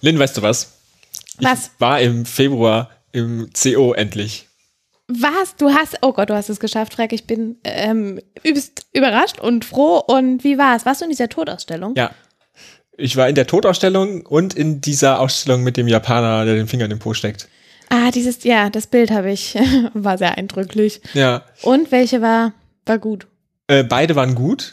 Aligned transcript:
Lynn, 0.00 0.18
weißt 0.18 0.36
du 0.36 0.42
was? 0.42 0.72
Was? 1.40 1.66
Ich 1.66 1.80
war 1.80 2.00
im 2.00 2.26
Februar 2.26 2.90
im 3.12 3.50
CO 3.52 3.92
endlich. 3.92 4.48
Was? 5.08 5.56
Du 5.56 5.70
hast, 5.70 5.98
oh 6.02 6.12
Gott, 6.12 6.30
du 6.30 6.34
hast 6.34 6.48
es 6.48 6.60
geschafft, 6.60 6.94
Freck. 6.94 7.12
Ich 7.12 7.26
bin 7.26 7.56
ähm, 7.64 8.20
übelst 8.42 8.86
überrascht 8.92 9.38
und 9.38 9.64
froh. 9.64 9.98
Und 9.98 10.42
wie 10.42 10.58
war 10.58 10.76
es? 10.76 10.84
Warst 10.84 11.00
du 11.00 11.04
in 11.04 11.10
dieser 11.10 11.28
Todausstellung? 11.28 11.94
Ja. 11.96 12.10
Ich 12.98 13.16
war 13.16 13.28
in 13.28 13.34
der 13.34 13.46
Todausstellung 13.46 14.24
und 14.24 14.54
in 14.54 14.80
dieser 14.80 15.20
Ausstellung 15.20 15.62
mit 15.62 15.76
dem 15.76 15.86
Japaner, 15.86 16.44
der 16.44 16.54
den 16.54 16.66
Finger 16.66 16.84
in 16.84 16.90
den 16.90 16.98
Po 16.98 17.14
steckt. 17.14 17.48
Ah, 17.88 18.10
dieses, 18.10 18.42
ja, 18.42 18.68
das 18.68 18.88
Bild 18.88 19.10
habe 19.10 19.30
ich, 19.30 19.54
war 19.94 20.18
sehr 20.18 20.36
eindrücklich. 20.36 21.00
Ja. 21.14 21.44
Und 21.62 21.92
welche 21.92 22.20
war, 22.20 22.52
war 22.84 22.98
gut? 22.98 23.26
Äh, 23.68 23.84
beide 23.84 24.16
waren 24.16 24.34
gut. 24.34 24.72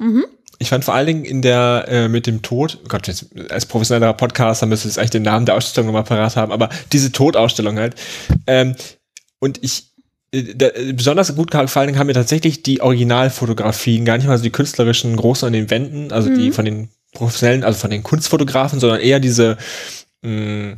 Ich 0.64 0.70
fand 0.70 0.86
vor 0.86 0.93
allen 0.93 1.07
Dingen 1.07 1.25
in 1.25 1.41
der 1.41 1.86
äh, 1.89 2.07
mit 2.07 2.25
dem 2.25 2.41
Tod, 2.41 2.80
oh 2.82 2.88
Gott, 2.88 3.07
jetzt, 3.07 3.27
als 3.50 3.66
professioneller 3.66 4.13
Podcaster 4.13 4.66
müsste 4.66 4.88
ich 4.88 4.93
jetzt 4.93 4.98
eigentlich 4.98 5.12
den 5.12 5.23
Namen 5.23 5.45
der 5.45 5.55
Ausstellung 5.55 5.88
nochmal 5.88 6.05
parat 6.05 6.38
haben, 6.38 6.54
aber 6.54 6.70
diese 6.94 7.12
Todausstellung 7.12 7.77
halt. 7.77 7.95
Ähm, 8.48 8.76
und 9.40 9.62
ich, 9.62 9.91
äh, 10.31 10.55
da, 10.55 10.68
äh, 10.68 10.94
besonders 10.94 11.35
gut 11.35 11.52
gefallen 11.52 11.99
haben 11.99 12.07
mir 12.07 12.13
tatsächlich 12.13 12.63
die 12.63 12.80
Originalfotografien, 12.80 14.05
gar 14.05 14.18
nicht 14.18 14.27
mal 14.27 14.38
so 14.38 14.44
die 14.45 14.52
künstlerischen 14.52 15.18
großen 15.18 15.48
an 15.48 15.54
den 15.54 15.70
Wänden, 15.70 16.13
also 16.13 16.34
die 16.34 16.52
von 16.52 16.63
den 16.63 16.90
professionellen, 17.13 17.66
also 17.66 17.77
von 17.77 17.91
den 17.91 18.04
Kunstfotografen, 18.04 18.80
sondern 18.80 19.02
eher 19.02 19.20
diese, 19.20 19.57
mh, 20.21 20.77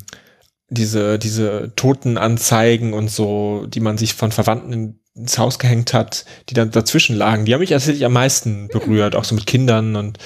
diese, 0.69 1.19
diese 1.19 1.73
Totenanzeigen 1.75 2.93
und 2.93 3.11
so, 3.11 3.67
die 3.67 3.81
man 3.81 3.99
sich 3.99 4.15
von 4.15 4.31
Verwandten 4.31 4.73
in, 4.73 4.99
ins 5.15 5.37
Haus 5.37 5.59
gehängt 5.59 5.93
hat, 5.93 6.25
die 6.49 6.53
dann 6.53 6.71
dazwischen 6.71 7.15
lagen, 7.15 7.45
die 7.45 7.53
haben 7.53 7.61
mich 7.61 7.69
tatsächlich 7.69 8.05
am 8.05 8.13
meisten 8.13 8.67
berührt, 8.67 9.15
auch 9.15 9.23
so 9.23 9.33
mit 9.33 9.45
Kindern 9.45 9.95
und 9.95 10.17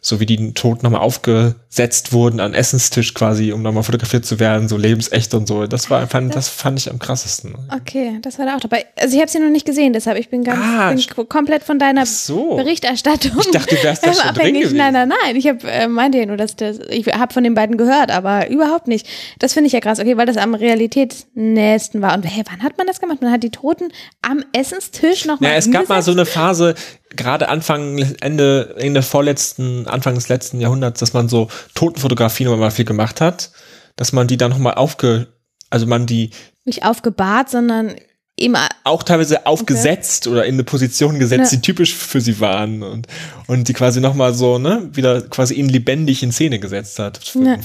so 0.00 0.20
wie 0.20 0.26
die 0.26 0.54
Toten 0.54 0.84
nochmal 0.84 1.00
aufgesetzt 1.02 2.12
wurden 2.12 2.40
an 2.40 2.54
Essenstisch 2.54 3.12
quasi, 3.14 3.52
um 3.52 3.62
nochmal 3.62 3.82
fotografiert 3.82 4.24
zu 4.24 4.38
werden, 4.40 4.68
so 4.68 4.76
lebensecht 4.76 5.34
und 5.34 5.46
so. 5.46 5.66
Das 5.66 5.90
war 5.90 6.06
fand, 6.06 6.34
das 6.34 6.48
fand 6.48 6.78
ich 6.78 6.90
am 6.90 6.98
krassesten. 6.98 7.56
Okay, 7.74 8.18
das 8.22 8.38
war 8.38 8.46
da 8.46 8.56
auch 8.56 8.60
dabei. 8.60 8.86
Also 8.96 9.14
ich 9.16 9.20
habe 9.20 9.30
sie 9.30 9.38
noch 9.38 9.50
nicht 9.50 9.66
gesehen, 9.66 9.92
deshalb 9.92 10.18
ich 10.18 10.30
bin 10.30 10.44
ganz 10.44 10.58
Ah, 10.62 10.92
bin 10.92 11.28
komplett 11.28 11.62
von 11.62 11.78
deiner 11.78 12.06
so. 12.06 12.56
Berichterstattung. 12.56 13.32
Ich 13.40 13.50
dachte, 13.50 13.74
du 13.74 13.82
wärst 13.82 14.06
da 14.06 14.12
schon 14.14 14.22
drin 14.22 14.30
abhängig. 14.30 14.62
gewesen. 14.62 14.76
Nein, 14.78 14.92
nein, 14.94 15.08
nein. 15.24 15.36
Ich 15.36 15.46
habe 15.46 15.58
äh, 15.70 15.88
meinte 15.88 16.18
ja 16.18 16.26
nur, 16.26 16.36
dass 16.38 16.56
das, 16.56 16.78
ich 16.88 17.06
habe 17.08 17.34
von 17.34 17.44
den 17.44 17.54
beiden 17.54 17.76
gehört, 17.76 18.10
aber 18.10 18.48
überhaupt 18.48 18.88
nicht. 18.88 19.06
Das 19.40 19.52
finde 19.52 19.66
ich 19.66 19.72
ja 19.74 19.80
krass, 19.80 19.98
okay, 19.98 20.16
weil 20.16 20.26
das 20.26 20.36
am 20.38 20.54
realitätsnächsten 20.54 22.00
war. 22.00 22.14
Und 22.14 22.22
hey, 22.22 22.44
wann 22.50 22.62
hat 22.62 22.78
man 22.78 22.86
das 22.86 23.00
gemacht? 23.00 23.20
Man 23.20 23.30
hat 23.32 23.42
die 23.42 23.50
Toten 23.50 23.92
am 24.22 24.37
Essenstisch 24.52 25.24
noch 25.26 25.40
Ja, 25.40 25.48
mal 25.50 25.56
es 25.56 25.70
gab 25.70 25.88
mal 25.88 26.02
so 26.02 26.12
eine 26.12 26.26
Phase, 26.26 26.74
gerade 27.10 27.48
Anfang, 27.48 27.98
Ende, 28.20 28.74
Ende 28.78 29.02
vorletzten, 29.02 29.86
Anfang 29.86 30.14
des 30.14 30.28
letzten 30.28 30.60
Jahrhunderts, 30.60 31.00
dass 31.00 31.12
man 31.12 31.28
so 31.28 31.48
Totenfotografien 31.74 32.48
immer 32.48 32.56
mal 32.56 32.70
viel 32.70 32.84
gemacht 32.84 33.20
hat, 33.20 33.50
dass 33.96 34.12
man 34.12 34.26
die 34.28 34.36
dann 34.36 34.50
nochmal 34.50 34.74
aufge, 34.74 35.28
also 35.70 35.86
man 35.86 36.06
die 36.06 36.30
nicht 36.64 36.84
aufgebahrt, 36.84 37.48
sondern 37.50 37.94
immer 38.36 38.68
auch 38.84 39.02
teilweise 39.02 39.46
aufgesetzt 39.46 40.28
oder 40.28 40.44
in 40.46 40.54
eine 40.54 40.64
Position 40.64 41.18
gesetzt, 41.18 41.50
Ja. 41.52 41.56
die 41.58 41.62
typisch 41.62 41.94
für 41.94 42.20
sie 42.20 42.38
waren 42.38 42.82
und, 42.84 43.08
und 43.48 43.66
die 43.66 43.72
quasi 43.72 44.00
nochmal 44.00 44.32
so, 44.34 44.58
ne, 44.58 44.88
wieder 44.92 45.22
quasi 45.22 45.54
ihn 45.54 45.68
lebendig 45.68 46.22
in 46.22 46.30
Szene 46.30 46.58
gesetzt 46.60 46.98
hat. 47.00 47.18
Für 47.18 47.42
Ja. 47.42 47.58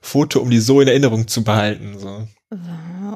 Foto, 0.00 0.40
um 0.40 0.50
die 0.50 0.60
so 0.60 0.80
in 0.80 0.88
Erinnerung 0.88 1.26
zu 1.26 1.42
behalten, 1.42 1.96
so. 1.98 2.26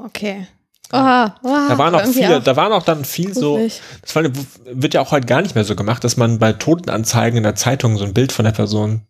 Okay. 0.05 0.47
Oh, 0.93 1.27
oh, 1.43 1.69
Da 1.69 1.79
waren 1.79 1.95
auch 1.95 2.07
viele, 2.07 2.39
auch 2.39 2.43
da 2.45 2.57
waren 2.57 2.73
auch 2.73 2.85
dann 2.85 3.05
viel 3.05 3.35
so, 3.35 3.59
das 3.59 4.15
wird 4.15 4.95
ja 4.95 5.01
auch 5.01 5.11
heute 5.11 5.27
gar 5.27 5.43
nicht 5.43 5.55
mehr 5.55 5.65
so 5.65 5.75
gemacht, 5.75 6.05
dass 6.05 6.17
man 6.17 6.39
bei 6.39 6.53
Totenanzeigen 6.53 7.39
in 7.39 7.43
der 7.43 7.57
Zeitung 7.57 7.99
so 7.99 8.05
ein 8.05 8.15
Bild 8.15 8.31
von 8.31 8.45
der 8.45 8.53
Person 8.53 9.03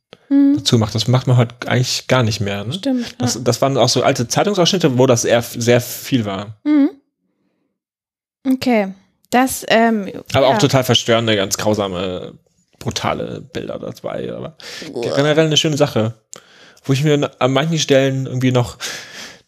dazu 0.57 0.79
macht. 0.79 0.95
Das 0.95 1.07
macht 1.07 1.27
man 1.27 1.37
heute 1.37 1.55
eigentlich 1.67 2.09
gar 2.09 2.23
nicht 2.23 2.41
mehr. 2.41 2.65
Ne? 2.65 2.73
Stimmt. 2.73 3.15
Das, 3.19 3.43
das 3.43 3.63
waren 3.63 3.77
auch 3.77 3.89
so 3.89 4.03
alte 4.03 4.27
Zeitungsausschnitte, 4.27 4.99
wo 4.99 5.07
das 5.07 5.25
eher 5.25 5.43
sehr 5.43 5.81
viel 5.81 6.25
war. 6.25 6.57
ja. 6.65 6.71
Mhm. 6.73 6.91
Okay. 8.53 8.95
Das, 9.31 9.67
ähm, 9.69 10.09
Aber 10.33 10.49
ja. 10.49 10.55
auch 10.55 10.59
total 10.59 10.85
verstörende, 10.85 11.35
ganz 11.37 11.57
grausame, 11.57 12.35
brutale 12.79 13.41
Bilder 13.53 13.79
dabei. 13.79 14.33
Aber 14.33 14.57
generell 14.93 15.47
eine 15.47 15.57
schöne 15.57 15.77
Sache. 15.77 16.15
Wo 16.85 16.93
ich 16.93 17.03
mir 17.03 17.31
an 17.41 17.53
manchen 17.53 17.79
Stellen 17.81 18.27
irgendwie 18.27 18.53
noch 18.53 18.79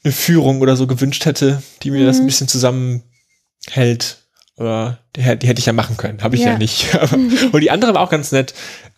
eine 0.05 0.13
Führung 0.13 0.61
oder 0.61 0.77
so 0.77 0.87
gewünscht 0.87 1.25
hätte, 1.25 1.63
die 1.83 1.91
mir 1.91 2.03
Mhm. 2.03 2.07
das 2.07 2.19
ein 2.19 2.27
bisschen 2.27 2.49
zusammenhält. 2.49 4.19
Aber 4.57 4.99
die, 5.17 5.23
hätte- 5.23 5.39
die 5.39 5.47
hätte 5.49 5.61
ich 5.61 5.67
ja 5.67 5.73
machen 5.73 5.97
können. 5.97 6.23
Habe 6.23 6.37
ich 6.37 6.43
ja, 6.43 6.53
Ja. 6.53 6.59
nicht. 6.59 6.87
Und 7.53 7.61
die 7.61 7.71
andere 7.71 7.95
war 7.95 8.03
auch 8.03 8.11
ganz 8.11 8.33
nett, 8.33 8.55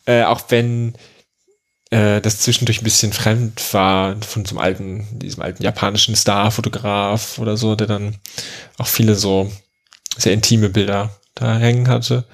äh, 0.06 0.22
auch 0.24 0.42
wenn 0.48 0.94
äh, 1.90 2.20
das 2.20 2.38
zwischendurch 2.38 2.80
ein 2.80 2.84
bisschen 2.84 3.12
fremd 3.12 3.74
war 3.74 4.14
von 4.22 4.44
so 4.44 4.50
einem 4.54 4.60
alten, 4.64 5.18
diesem 5.18 5.42
alten 5.42 5.62
japanischen 5.62 6.14
Star-Fotograf 6.14 7.38
oder 7.38 7.56
so, 7.56 7.74
der 7.74 7.88
dann 7.88 8.16
auch 8.78 8.86
viele 8.86 9.16
so 9.16 9.50
sehr 10.16 10.32
intime 10.32 10.68
Bilder 10.68 11.10
da 11.34 11.58
hängen 11.58 11.88
hatte. 11.88 12.24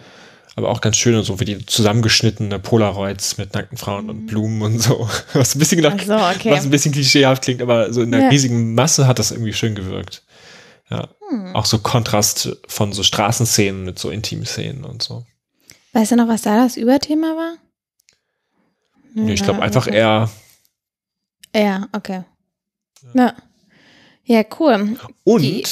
Aber 0.59 0.71
auch 0.71 0.81
ganz 0.81 0.97
schöne, 0.97 1.23
so 1.23 1.39
wie 1.39 1.45
die 1.45 1.65
zusammengeschnittene 1.67 2.59
Polaroids 2.59 3.37
mit 3.37 3.53
nackten 3.55 3.77
Frauen 3.77 4.09
und 4.11 4.27
Blumen 4.27 4.63
und 4.63 4.79
so. 4.83 5.09
Was 5.35 5.55
ein 5.55 5.59
bisschen, 5.59 5.81
nach, 5.83 5.93
Mhm. 5.95 6.11
Ach 6.11 6.33
so, 6.33 6.39
okay. 6.41 6.51
was 6.51 6.65
ein 6.65 6.71
bisschen 6.71 6.93
klischeehaft 6.93 7.43
klingt, 7.43 7.61
aber 7.63 7.93
so 7.93 8.01
in 8.03 8.11
der 8.11 8.23
Ja. 8.23 8.29
riesigen 8.31 8.75
Masse 8.75 9.07
hat 9.07 9.19
das 9.19 9.31
irgendwie 9.33 9.53
schön 9.53 9.75
gewirkt. 9.75 10.25
Ja. 10.91 11.09
Hm. 11.29 11.55
Auch 11.55 11.67
so 11.67 11.79
Kontrast 11.79 12.57
von 12.69 12.93
so 12.95 13.03
Straßenszenen 13.03 13.85
mit 13.85 13.99
so 13.99 14.09
intimen 14.11 14.47
Szenen 14.47 14.85
und 14.85 15.03
so. 15.03 15.27
Weißt 15.93 16.13
du 16.13 16.17
noch, 16.17 16.29
was 16.29 16.43
da 16.43 16.57
das 16.57 16.77
Überthema 16.79 17.37
war? 17.37 17.57
Nee, 19.15 19.35
ich 19.35 19.43
glaube 19.43 19.61
einfach 19.63 19.87
okay. 19.87 19.97
eher. 19.97 20.31
Ja, 21.55 21.89
okay. 21.93 22.23
Ja. 23.15 23.35
Ja, 24.25 24.43
cool. 24.59 24.97
Und 25.25 25.43
Die- 25.43 25.65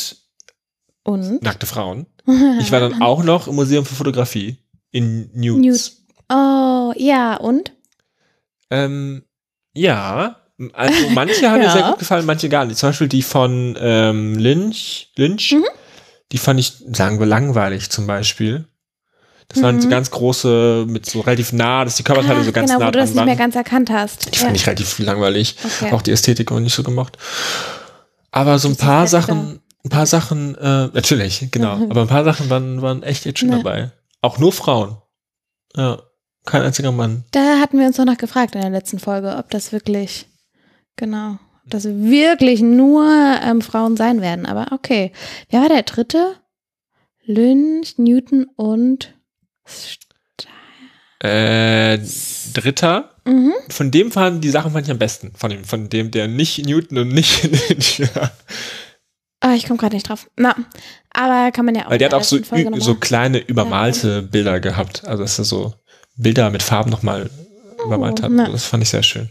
Und? 1.04 1.42
nackte 1.42 1.66
Frauen. 1.66 2.06
Ich 2.60 2.70
war 2.72 2.80
dann 2.80 3.00
auch 3.02 3.22
noch 3.22 3.48
im 3.48 3.54
Museum 3.54 3.84
für 3.84 3.94
Fotografie 3.94 4.58
in 4.94 5.28
Nudes. 5.34 5.60
Nudes. 5.66 6.04
Oh, 6.30 6.92
ja, 6.96 7.36
und? 7.36 7.72
Ähm, 8.70 9.24
ja, 9.74 10.36
also 10.72 11.08
manche 11.14 11.50
haben 11.50 11.58
mir 11.58 11.64
Ja. 11.66 11.72
sehr 11.72 11.82
gut 11.82 11.98
gefallen, 11.98 12.24
manche 12.26 12.48
gar 12.48 12.64
nicht. 12.64 12.78
Zum 12.78 12.90
Beispiel 12.90 13.08
die 13.08 13.22
von 13.22 13.76
ähm, 13.80 14.38
Lynch, 14.38 15.10
Lynch, 15.16 15.52
Mhm. 15.52 15.64
die 16.32 16.38
fand 16.38 16.60
ich, 16.60 16.72
sagen 16.92 17.18
wir, 17.18 17.26
langweilig 17.26 17.90
zum 17.90 18.06
Beispiel. 18.06 18.66
Das 19.48 19.62
waren 19.62 19.80
so 19.80 19.88
Mhm. 19.88 19.90
ganz 19.90 20.10
große, 20.10 20.86
mit 20.88 21.04
so 21.06 21.20
relativ 21.20 21.52
nah, 21.52 21.84
dass 21.84 21.96
die 21.96 22.02
Körperteile 22.04 22.40
Ah, 22.40 22.44
so 22.44 22.52
ganz 22.52 22.70
genau, 22.70 22.80
nah 22.80 22.86
wo 22.86 22.90
du 22.92 22.98
das 23.00 23.10
nicht 23.10 23.16
mehr 23.16 23.26
waren. 23.26 23.36
ganz 23.38 23.56
erkannt 23.56 23.90
hast. 23.90 24.32
Die 24.34 24.38
fand 24.38 24.56
ich 24.56 24.66
relativ 24.66 24.98
langweilig. 25.00 25.56
Okay. 25.80 25.92
Auch 25.92 26.00
die 26.02 26.12
Ästhetik 26.12 26.50
auch 26.52 26.60
nicht 26.60 26.74
so 26.74 26.82
gemacht. 26.82 27.18
Aber 28.30 28.58
so 28.58 28.68
ein 28.68 28.76
paar 28.76 29.02
fester. 29.06 29.20
Sachen, 29.20 29.60
ein 29.84 29.90
paar 29.90 30.06
Sachen, 30.06 30.54
äh, 30.54 30.86
natürlich, 30.94 31.46
genau. 31.50 31.72
Aber 31.90 32.02
ein 32.02 32.08
paar 32.08 32.24
Sachen 32.24 32.48
waren, 32.48 32.80
waren 32.80 33.02
echt, 33.02 33.26
echt 33.26 33.40
schön 33.40 33.50
Ja. 33.50 33.56
dabei. 33.58 33.90
Auch 34.24 34.38
nur 34.38 34.54
Frauen. 34.54 34.96
Ja. 35.76 36.00
Kein 36.46 36.62
einziger 36.62 36.92
Mann. 36.92 37.24
Da 37.32 37.60
hatten 37.60 37.78
wir 37.78 37.86
uns 37.86 37.98
noch 37.98 38.16
gefragt 38.16 38.54
in 38.54 38.62
der 38.62 38.70
letzten 38.70 38.98
Folge, 38.98 39.36
ob 39.36 39.50
das 39.50 39.70
wirklich, 39.70 40.26
genau, 40.96 41.32
ob 41.62 41.70
das 41.70 41.84
wirklich 41.84 42.62
nur 42.62 43.04
ähm, 43.42 43.60
Frauen 43.60 43.98
sein 43.98 44.22
werden. 44.22 44.46
Aber 44.46 44.72
okay. 44.72 45.12
Wer 45.50 45.60
war 45.60 45.68
der 45.68 45.82
dritte? 45.82 46.36
Lynch, 47.26 47.98
Newton 47.98 48.46
und. 48.56 49.12
Äh, 51.20 51.98
dritter. 52.54 53.16
Mhm. 53.26 53.52
Von 53.68 53.90
dem 53.90 54.10
fanden 54.10 54.40
die 54.40 54.48
Sachen 54.48 54.72
fand 54.72 54.86
ich 54.86 54.90
am 54.90 54.98
besten. 54.98 55.32
Von 55.34 55.50
dem, 55.50 55.64
von 55.64 55.90
dem, 55.90 56.10
der 56.10 56.28
nicht 56.28 56.64
Newton 56.64 56.96
und 56.96 57.08
nicht 57.08 57.42
Lynch. 57.68 57.98
Ja. 57.98 58.30
Ah, 59.46 59.54
ich 59.54 59.66
komme 59.66 59.76
gerade 59.76 59.94
nicht 59.94 60.08
drauf. 60.08 60.26
Na, 60.36 60.56
aber 61.12 61.52
kann 61.52 61.66
man 61.66 61.74
ja 61.74 61.84
auch. 61.86 61.90
Weil 61.90 61.98
der 61.98 62.06
hat 62.08 62.14
auch 62.14 62.24
so, 62.24 62.38
so 62.78 62.94
kleine 62.94 63.38
übermalte 63.38 64.22
Bilder 64.22 64.58
gehabt. 64.58 65.04
Also 65.06 65.22
dass 65.22 65.38
er 65.38 65.44
so 65.44 65.74
Bilder 66.16 66.48
mit 66.50 66.62
Farben 66.62 66.90
nochmal 66.90 67.28
übermalt 67.84 68.22
hat. 68.22 68.30
Oh, 68.30 68.34
na. 68.34 68.48
Das 68.48 68.64
fand 68.64 68.82
ich 68.82 68.88
sehr 68.88 69.02
schön. 69.02 69.28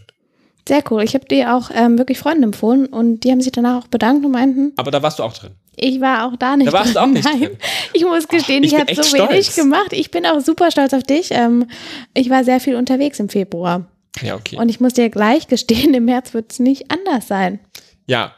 Sehr 0.68 0.84
cool. 0.90 1.02
Ich 1.02 1.14
habe 1.14 1.24
die 1.26 1.44
auch 1.44 1.70
ähm, 1.74 1.98
wirklich 1.98 2.18
Freunden 2.18 2.44
empfohlen 2.44 2.86
und 2.86 3.20
die 3.20 3.30
haben 3.32 3.40
sich 3.40 3.50
danach 3.52 3.82
auch 3.82 3.88
bedankt 3.88 4.24
und 4.24 4.30
meinten, 4.30 4.72
Aber 4.76 4.90
da 4.92 5.02
warst 5.02 5.18
du 5.18 5.24
auch 5.24 5.32
drin. 5.32 5.50
ich 5.76 6.00
war 6.00 6.26
auch 6.28 6.36
da 6.36 6.56
nicht 6.56 6.68
Da 6.68 6.72
warst 6.72 6.90
du 6.90 7.00
drin. 7.00 7.02
auch 7.02 7.12
nicht 7.12 7.24
Nein. 7.24 7.40
drin. 7.40 7.56
Ich 7.92 8.04
muss 8.04 8.28
gestehen, 8.28 8.62
ich 8.62 8.72
ich, 8.72 8.78
bin 8.78 8.96
habe 8.96 9.02
so 9.04 9.12
wenig 9.18 9.46
stolz. 9.46 9.56
gemacht. 9.56 9.92
Ich 9.92 10.10
bin 10.12 10.24
auch 10.26 10.40
super 10.40 10.70
stolz 10.70 10.94
auf 10.94 11.02
dich. 11.02 11.28
Ähm, 11.32 11.66
ich 12.14 12.30
war 12.30 12.44
sehr 12.44 12.60
viel 12.60 12.76
unterwegs 12.76 13.18
im 13.18 13.28
Februar. 13.28 13.86
Ja, 14.22 14.36
okay. 14.36 14.56
Und 14.58 14.68
ich 14.68 14.78
muss 14.80 14.92
dir 14.94 15.10
gleich 15.10 15.48
gestehen, 15.48 15.92
im 15.92 16.04
März 16.04 16.32
wird 16.34 16.52
es 16.52 16.60
nicht 16.60 16.90
anders 16.90 17.26
sein. 17.26 17.58
Ja, 18.06 18.32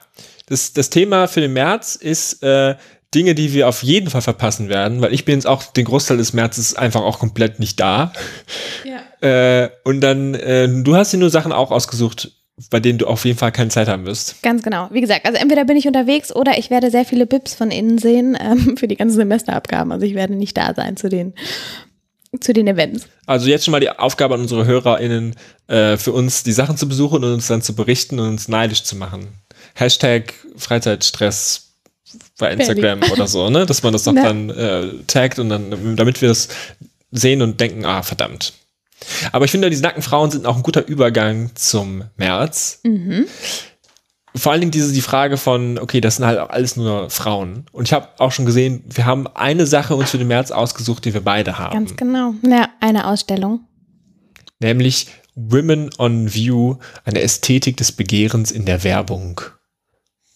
das, 0.46 0.72
das 0.72 0.90
Thema 0.90 1.26
für 1.26 1.40
den 1.40 1.52
März 1.52 1.96
ist 1.96 2.42
äh, 2.42 2.76
Dinge, 3.14 3.34
die 3.34 3.52
wir 3.52 3.68
auf 3.68 3.82
jeden 3.82 4.10
Fall 4.10 4.22
verpassen 4.22 4.68
werden, 4.68 5.00
weil 5.00 5.12
ich 5.12 5.24
bin 5.24 5.34
jetzt 5.34 5.46
auch 5.46 5.62
den 5.64 5.84
Großteil 5.84 6.16
des 6.16 6.32
Märzes 6.32 6.74
einfach 6.74 7.02
auch 7.02 7.18
komplett 7.18 7.60
nicht 7.60 7.78
da. 7.80 8.12
Ja. 8.84 8.96
Äh, 9.22 9.70
und 9.82 10.02
dann, 10.02 10.34
äh, 10.34 10.68
du 10.68 10.94
hast 10.94 11.14
dir 11.14 11.16
nur 11.16 11.30
Sachen 11.30 11.50
auch 11.50 11.70
ausgesucht, 11.70 12.32
bei 12.70 12.80
denen 12.80 12.98
du 12.98 13.06
auf 13.06 13.24
jeden 13.24 13.38
Fall 13.38 13.50
keine 13.50 13.70
Zeit 13.70 13.88
haben 13.88 14.04
wirst. 14.04 14.42
Ganz 14.42 14.62
genau. 14.62 14.88
Wie 14.92 15.00
gesagt, 15.00 15.24
also 15.24 15.38
entweder 15.38 15.64
bin 15.64 15.78
ich 15.78 15.86
unterwegs 15.86 16.36
oder 16.36 16.58
ich 16.58 16.68
werde 16.68 16.90
sehr 16.90 17.06
viele 17.06 17.26
Bips 17.26 17.54
von 17.54 17.70
innen 17.70 17.96
sehen 17.96 18.36
ähm, 18.40 18.76
für 18.76 18.88
die 18.88 18.96
ganzen 18.96 19.16
Semesterabgaben. 19.16 19.90
Also 19.90 20.04
ich 20.04 20.14
werde 20.14 20.34
nicht 20.34 20.56
da 20.56 20.74
sein 20.74 20.98
zu 20.98 21.08
den 21.08 21.32
zu 22.40 22.52
den 22.52 22.66
Events. 22.66 23.08
Also 23.24 23.48
jetzt 23.48 23.64
schon 23.64 23.72
mal 23.72 23.80
die 23.80 23.88
Aufgabe 23.88 24.34
an 24.34 24.42
unsere 24.42 24.66
HörerInnen, 24.66 25.34
äh, 25.68 25.96
für 25.96 26.12
uns 26.12 26.42
die 26.42 26.52
Sachen 26.52 26.76
zu 26.76 26.86
besuchen 26.86 27.24
und 27.24 27.32
uns 27.32 27.46
dann 27.46 27.62
zu 27.62 27.74
berichten 27.74 28.20
und 28.20 28.28
uns 28.28 28.48
neidisch 28.48 28.84
zu 28.84 28.96
machen. 28.96 29.28
Hashtag 29.74 30.34
Freizeitstress 30.56 31.72
bei 32.38 32.52
Instagram 32.52 33.00
Berlin. 33.00 33.12
oder 33.12 33.26
so, 33.26 33.50
ne? 33.50 33.66
Dass 33.66 33.82
man 33.82 33.92
das 33.92 34.04
doch 34.04 34.14
Ja. 34.14 34.22
dann 34.24 34.50
äh, 34.50 34.88
taggt 35.06 35.38
und 35.38 35.48
dann, 35.48 35.96
damit 35.96 36.20
wir 36.22 36.28
das 36.28 36.48
sehen 37.10 37.42
und 37.42 37.60
denken, 37.60 37.84
ah, 37.84 38.02
verdammt. 38.02 38.52
Aber 39.32 39.44
ich 39.44 39.50
finde, 39.50 39.68
diese 39.70 39.82
nackten 39.82 40.02
Frauen 40.02 40.30
sind 40.30 40.46
auch 40.46 40.56
ein 40.56 40.62
guter 40.62 40.86
Übergang 40.86 41.50
zum 41.54 42.04
März. 42.16 42.80
Mhm. 42.82 43.26
Vor 44.34 44.52
allen 44.52 44.60
Dingen 44.60 44.70
diese 44.70 44.92
die 44.92 45.00
Frage 45.00 45.36
von, 45.38 45.78
okay, 45.78 46.00
das 46.00 46.16
sind 46.16 46.26
halt 46.26 46.38
auch 46.38 46.50
alles 46.50 46.76
nur 46.76 47.08
Frauen. 47.10 47.64
Und 47.72 47.88
ich 47.88 47.92
habe 47.94 48.08
auch 48.18 48.32
schon 48.32 48.44
gesehen, 48.44 48.84
wir 48.88 49.06
haben 49.06 49.26
eine 49.28 49.66
Sache 49.66 49.94
uns 49.96 50.10
für 50.10 50.18
den 50.18 50.28
März 50.28 50.50
ausgesucht, 50.50 51.04
die 51.06 51.14
wir 51.14 51.22
beide 51.22 51.58
haben. 51.58 51.72
Ganz 51.72 51.96
genau. 51.96 52.34
Ja, 52.46 52.68
eine 52.80 53.06
Ausstellung. 53.06 53.60
nämlich 54.60 55.06
Women 55.34 55.90
on 55.98 56.32
View, 56.32 56.76
eine 57.04 57.20
Ästhetik 57.20 57.76
des 57.76 57.92
Begehrens 57.92 58.50
in 58.50 58.64
der 58.64 58.84
Werbung. 58.84 59.40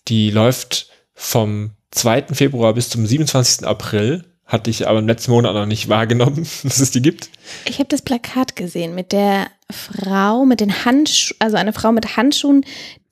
Die 0.08 0.30
läuft 0.30 0.88
vom 1.14 1.70
2. 1.92 2.26
Februar 2.32 2.74
bis 2.74 2.88
zum 2.88 3.06
27. 3.06 3.66
April. 3.66 4.24
Hatte 4.44 4.68
ich 4.70 4.88
aber 4.88 4.98
im 4.98 5.06
letzten 5.06 5.30
Monat 5.30 5.54
noch 5.54 5.66
nicht 5.66 5.88
wahrgenommen, 5.88 6.44
dass 6.64 6.80
es 6.80 6.90
die 6.90 7.02
gibt. 7.02 7.30
Ich 7.66 7.78
habe 7.78 7.88
das 7.88 8.02
Plakat 8.02 8.56
gesehen 8.56 8.94
mit 8.96 9.12
der 9.12 9.46
Frau 9.70 10.44
mit 10.44 10.58
den 10.60 10.84
Handschuhen, 10.84 11.36
also 11.38 11.56
eine 11.56 11.72
Frau 11.72 11.92
mit 11.92 12.16
Handschuhen, 12.16 12.64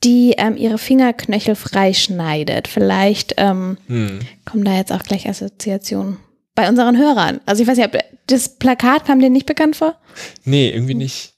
die 0.02 0.34
ähm, 0.36 0.56
ihre 0.56 0.78
Fingerknöchel 0.78 1.54
freischneidet. 1.54 2.66
Vielleicht 2.66 3.34
ähm, 3.36 3.78
Hm. 3.86 4.20
kommen 4.44 4.64
da 4.64 4.76
jetzt 4.76 4.90
auch 4.92 5.02
gleich 5.04 5.28
Assoziationen 5.28 6.16
bei 6.56 6.68
unseren 6.68 6.96
Hörern. 6.98 7.40
Also 7.46 7.62
ich 7.62 7.68
weiß 7.68 7.76
nicht, 7.76 7.86
ob 7.94 8.00
das 8.26 8.56
Plakat 8.58 9.06
kam 9.06 9.20
dir 9.20 9.30
nicht 9.30 9.46
bekannt 9.46 9.76
vor? 9.76 9.96
Nee, 10.44 10.70
irgendwie 10.70 10.94
nicht. 10.94 11.34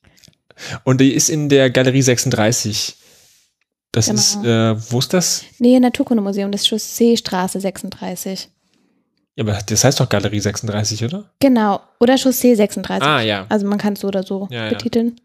Und 0.85 1.01
die 1.03 1.13
ist 1.13 1.29
in 1.29 1.49
der 1.51 1.69
Galerie 1.71 2.03
36. 2.03 2.97
Das 3.93 4.07
Genau. 4.07 4.19
ist, 4.19 4.37
äh, 4.45 4.93
wo 4.93 4.99
ist 5.01 5.13
das? 5.13 5.45
Nee, 5.59 5.79
Naturkundemuseum, 5.81 6.53
das 6.53 6.67
Chausseestraße 6.67 7.61
36. 7.61 8.49
Ja, 9.37 9.45
aber 9.45 9.59
das 9.67 9.85
heißt 9.85 9.99
doch 10.01 10.09
Galerie 10.09 10.41
36, 10.41 11.05
oder? 11.05 11.31
Genau. 11.41 11.81
Oder 11.99 12.17
Chaussee 12.19 12.55
36. 12.55 13.07
Ah, 13.07 13.21
ja. 13.21 13.47
Also 13.49 13.67
man 13.67 13.79
kann 13.79 13.95
es 13.95 14.01
so 14.01 14.09
oder 14.09 14.23
so 14.23 14.49
Ja, 14.51 14.65
ja. 14.65 14.69
betiteln. 14.71 15.09
Und 15.09 15.21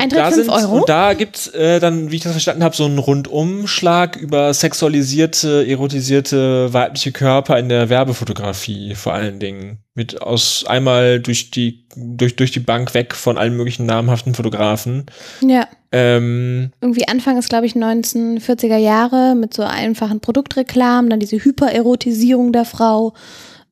Eintritt 0.00 0.20
da 0.20 0.30
5 0.30 0.36
sind- 0.36 0.50
Euro. 0.50 0.78
Und 0.80 0.88
da 0.88 1.14
gibt's 1.14 1.48
äh, 1.48 1.80
dann, 1.80 2.10
wie 2.10 2.16
ich 2.16 2.22
das 2.22 2.32
verstanden 2.32 2.62
habe, 2.64 2.74
so 2.76 2.84
einen 2.84 2.98
Rundumschlag 2.98 4.16
über 4.16 4.52
sexualisierte, 4.54 5.66
erotisierte 5.66 6.72
weibliche 6.72 7.12
Körper 7.12 7.58
in 7.58 7.68
der 7.68 7.88
Werbefotografie 7.88 8.94
vor 8.94 9.14
allen 9.14 9.38
Dingen. 9.40 9.78
Mit 9.94 10.22
aus 10.22 10.64
einmal 10.66 11.18
durch 11.20 11.50
die, 11.50 11.86
durch, 11.96 12.36
durch 12.36 12.52
die 12.52 12.60
Bank 12.60 12.94
weg 12.94 13.14
von 13.14 13.36
allen 13.38 13.56
möglichen 13.56 13.86
namhaften 13.86 14.34
Fotografen. 14.34 15.06
Ja. 15.40 15.66
Ähm, 15.90 16.70
Irgendwie 16.80 17.08
Anfang 17.08 17.38
ist, 17.38 17.48
glaube 17.48 17.66
ich, 17.66 17.72
1940er 17.74 18.76
Jahre 18.76 19.34
mit 19.34 19.54
so 19.54 19.62
einfachen 19.62 20.20
Produktreklamen, 20.20 21.10
dann 21.10 21.18
diese 21.20 21.42
Hypererotisierung 21.42 22.52
der 22.52 22.64
Frau. 22.66 23.14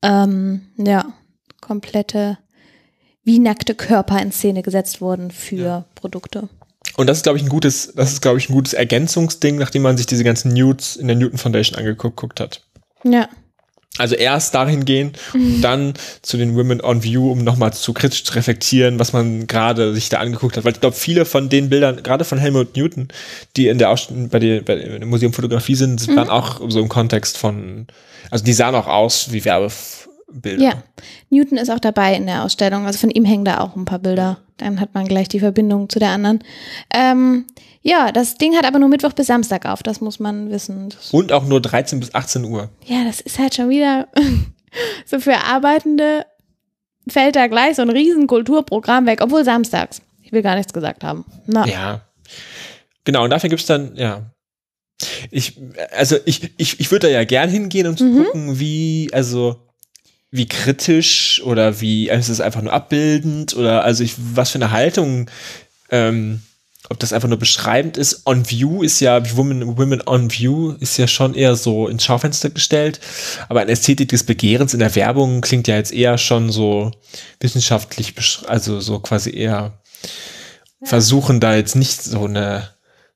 Ähm, 0.01 0.61
ja, 0.77 1.05
komplette, 1.61 2.37
wie 3.27 3.39
nackte 3.39 3.75
Körper 3.75 4.21
in 4.21 4.31
Szene 4.31 4.63
gesetzt 4.63 5.01
wurden 5.01 5.31
für 5.31 5.55
Ja. 5.57 5.85
Produkte. 5.95 6.47
und 6.95 7.07
das 7.07 7.17
ist, 7.17 7.23
glaube 7.23 7.37
ich, 7.37 7.43
ein 7.43 7.49
gutes, 7.49 7.91
das 7.93 8.13
ist, 8.13 8.21
glaube 8.21 8.39
ich, 8.39 8.49
ein 8.49 8.53
gutes 8.53 8.73
Ergänzungsding, 8.73 9.57
nachdem 9.57 9.81
man 9.83 9.97
sich 9.97 10.05
diese 10.07 10.23
ganzen 10.23 10.53
Nudes 10.53 10.95
in 10.95 11.07
der 11.07 11.17
Newton 11.17 11.37
Foundation 11.37 11.77
angeguckt 11.77 12.39
hat. 12.39 12.61
Ja. 13.03 13.27
Also 13.99 14.13
erst 14.15 14.53
dahin 14.55 14.85
gehen, 14.85 15.11
und 15.33 15.61
dann 15.61 15.93
zu 16.21 16.37
den 16.37 16.55
Women 16.55 16.81
on 16.81 17.03
View, 17.03 17.31
um 17.31 17.43
nochmal 17.43 17.73
zu 17.73 17.93
kritisch 17.93 18.23
zu 18.23 18.33
reflektieren, 18.35 18.99
was 18.99 19.11
man 19.11 19.47
gerade 19.47 19.93
sich 19.95 20.09
da 20.09 20.19
angeguckt 20.19 20.55
hat. 20.55 20.65
Weil 20.65 20.73
ich 20.73 20.79
glaube, 20.81 20.95
viele 20.95 21.25
von 21.25 21.49
den 21.49 21.69
Bildern, 21.69 22.03
gerade 22.03 22.23
von 22.23 22.37
Helmut 22.37 22.77
Newton, 22.77 23.07
die 23.55 23.67
in 23.67 23.79
der 23.79 23.89
Ausstellung 23.89 24.29
bei, 24.29 24.37
der, 24.39 24.61
bei 24.61 24.75
dem 24.75 25.09
Museum 25.09 25.33
Fotografie 25.33 25.73
sind, 25.75 26.07
waren 26.15 26.29
auch 26.29 26.61
so 26.69 26.79
im 26.79 26.89
Kontext 26.89 27.37
von, 27.39 27.87
also 28.29 28.45
die 28.45 28.53
sahen 28.53 28.75
auch 28.75 28.87
aus 28.87 29.31
wie 29.31 29.43
Werbebilder. 30.27 30.63
Ja. 30.63 30.83
Newton 31.29 31.57
ist 31.57 31.69
auch 31.69 31.79
dabei 31.79 32.15
in 32.15 32.25
der 32.25 32.43
Ausstellung. 32.43 32.85
Also 32.85 32.99
von 32.99 33.09
ihm 33.11 33.25
hängen 33.25 33.45
da 33.45 33.59
auch 33.59 33.75
ein 33.75 33.85
paar 33.85 33.99
Bilder. 33.99 34.39
Dann 34.57 34.79
hat 34.79 34.93
man 34.93 35.07
gleich 35.07 35.27
die 35.29 35.39
Verbindung 35.39 35.89
zu 35.89 35.99
der 35.99 36.09
anderen. 36.09 36.43
Ähm, 36.93 37.45
ja, 37.81 38.11
das 38.11 38.35
Ding 38.37 38.55
hat 38.55 38.65
aber 38.65 38.79
nur 38.79 38.89
Mittwoch 38.89 39.13
bis 39.13 39.27
Samstag 39.27 39.65
auf. 39.65 39.83
Das 39.83 40.01
muss 40.01 40.19
man 40.19 40.49
wissen. 40.51 40.89
Das 40.89 41.11
Und 41.13 41.31
auch 41.31 41.45
nur 41.45 41.61
13 41.61 41.99
bis 41.99 42.13
18 42.13 42.43
Uhr. 42.45 42.69
Ja, 42.85 43.03
das 43.05 43.21
ist 43.21 43.39
halt 43.39 43.55
schon 43.55 43.69
wieder 43.69 44.07
so 45.05 45.19
für 45.19 45.37
Arbeitende 45.37 46.25
fällt 47.07 47.35
da 47.37 47.47
gleich 47.47 47.75
so 47.77 47.81
ein 47.83 47.89
riesen 47.89 48.27
Kulturprogramm 48.27 49.05
weg, 49.05 49.21
obwohl 49.21 49.45
samstags. 49.45 50.01
Ich 50.21 50.33
will 50.33 50.41
gar 50.41 50.55
nichts 50.57 50.73
gesagt 50.73 51.03
haben. 51.05 51.23
Na, 51.45 51.65
Ja. 51.65 52.01
Genau, 53.05 53.23
und 53.23 53.29
dafür 53.29 53.49
gibt's 53.49 53.65
dann, 53.65 53.95
ja. 53.95 54.31
Ich, 55.31 55.57
also 55.95 56.17
ich, 56.25 56.51
ich, 56.57 56.81
ich 56.81 56.91
würde 56.91 57.07
da 57.07 57.13
ja 57.13 57.23
gern 57.23 57.49
hingehen, 57.49 57.87
um 57.87 57.95
zu 57.95 58.03
Mhm. 58.03 58.23
gucken, 58.25 58.59
wie, 58.59 59.09
also 59.13 59.66
wie 60.31 60.47
kritisch 60.47 61.41
oder 61.43 61.79
wie, 61.81 62.11
also 62.11 62.31
ist 62.31 62.39
es 62.39 62.41
einfach 62.41 62.61
nur 62.61 62.73
abbildend 62.73 63.55
oder 63.55 63.83
also 63.83 64.03
ich, 64.03 64.15
was 64.17 64.51
für 64.51 64.57
eine 64.57 64.71
Haltung, 64.71 65.29
ähm, 65.89 66.41
ob 66.89 66.99
das 66.99 67.11
einfach 67.11 67.27
nur 67.27 67.39
beschreibend 67.39 67.97
ist. 67.97 68.25
On 68.25 68.49
View 68.49 68.81
ist 68.83 68.99
ja, 68.99 69.21
Women, 69.35 69.77
Women 69.77 70.01
on 70.05 70.31
View 70.31 70.75
ist 70.79 70.97
ja 70.97 71.07
schon 71.07 71.33
eher 71.33 71.55
so 71.55 71.87
ins 71.87 72.03
Schaufenster 72.05 72.49
gestellt, 72.49 72.99
aber 73.49 73.61
eine 73.61 73.71
Ästhetik 73.71 74.09
des 74.09 74.23
Begehrens 74.23 74.73
in 74.73 74.79
der 74.79 74.95
Werbung 74.95 75.41
klingt 75.41 75.67
ja 75.67 75.75
jetzt 75.75 75.93
eher 75.93 76.17
schon 76.17 76.49
so 76.49 76.91
wissenschaftlich, 77.39 78.13
also 78.47 78.79
so 78.79 78.99
quasi 78.99 79.31
eher 79.31 79.79
versuchen 80.83 81.39
da 81.39 81.55
jetzt 81.55 81.75
nicht 81.75 82.01
so 82.03 82.25
eine 82.25 82.69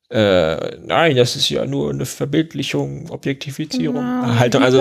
äh, 0.10 0.76
nein, 0.86 1.16
das 1.16 1.38
ist 1.38 1.50
ja 1.50 1.66
nur 1.66 1.90
eine 1.90 2.06
Verbildlichung, 2.06 3.10
Objektifizierung, 3.10 4.04
Genau. 4.04 4.36
Haltung. 4.40 4.62
Also 4.62 4.80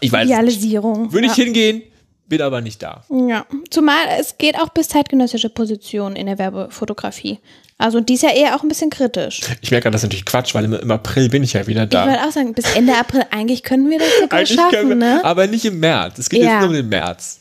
ich 0.00 0.12
weiß. 0.12 0.26
Idealisierung. 0.26 1.12
würde 1.12 1.26
ich 1.26 1.36
ja. 1.36 1.44
hingehen, 1.44 1.82
bin 2.26 2.40
aber 2.42 2.60
nicht 2.60 2.82
da. 2.82 3.04
Ja, 3.10 3.44
zumal 3.70 3.96
es 4.18 4.38
geht 4.38 4.58
auch 4.58 4.70
bis 4.70 4.88
zeitgenössische 4.88 5.50
Positionen 5.50 6.16
in 6.16 6.26
der 6.26 6.38
Werbefotografie. 6.38 7.38
Also 7.78 8.00
die 8.00 8.14
ist 8.14 8.22
ja 8.22 8.30
eher 8.30 8.54
auch 8.54 8.62
ein 8.62 8.68
bisschen 8.68 8.90
kritisch. 8.90 9.40
Ich 9.60 9.70
merke 9.72 9.84
gerade, 9.84 9.92
das 9.94 10.02
ist 10.02 10.04
natürlich 10.08 10.24
Quatsch, 10.24 10.54
weil 10.54 10.64
im, 10.64 10.72
im 10.74 10.90
April 10.90 11.28
bin 11.28 11.42
ich 11.42 11.52
ja 11.54 11.66
wieder 11.66 11.82
Ich 11.84 11.88
da. 11.90 12.06
wollte 12.06 12.22
auch 12.24 12.30
sagen, 12.30 12.54
bis 12.54 12.72
Ende 12.76 12.96
April, 12.96 13.24
eigentlich 13.32 13.64
können 13.64 13.90
wir 13.90 13.98
das 13.98 14.08
sogar 14.20 14.38
Eigentlich 14.38 14.54
schaffen, 14.56 14.88
wir, 14.90 14.94
ne? 14.94 15.20
aber 15.24 15.46
nicht 15.48 15.64
im 15.64 15.80
März. 15.80 16.18
Es 16.18 16.28
geht 16.30 16.42
Ja. 16.42 16.50
jetzt 16.52 16.60
nur 16.60 16.68
um 16.68 16.74
den 16.74 16.88
März. 16.88 17.40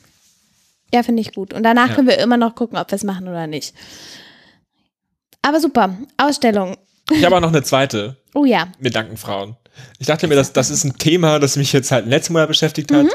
Ja, 0.94 1.04
finde 1.04 1.22
ich 1.22 1.34
gut. 1.34 1.54
Und 1.54 1.62
danach 1.64 1.90
Ja. 1.90 1.96
können 1.96 2.08
wir 2.08 2.18
immer 2.18 2.38
noch 2.38 2.56
gucken, 2.56 2.78
ob 2.78 2.90
wir 2.92 2.96
es 2.96 3.04
machen 3.04 3.28
oder 3.28 3.46
nicht. 3.48 3.74
Aber 5.44 5.60
super, 5.60 5.96
Ausstellung. 6.18 6.76
Ich 7.12 7.24
habe 7.24 7.36
auch 7.36 7.40
noch 7.42 7.50
eine 7.50 7.64
zweite 7.64 8.18
Oh 8.34 8.46
ja, 8.46 8.68
mit 8.80 8.94
nackten 8.96 9.18
Frauen. 9.18 9.56
Ich 10.00 10.08
dachte 10.08 10.28
mir, 10.28 10.36
das, 10.36 10.54
das 10.54 10.70
ist 10.70 10.84
ein 10.84 10.98
Thema, 10.98 11.40
das 11.40 11.56
mich 11.56 11.74
jetzt 11.74 11.92
halt 11.92 12.06
letztes 12.08 12.30
Mal 12.32 12.48
beschäftigt 12.48 12.92
Mhm. 12.92 12.96
hat. 12.98 13.08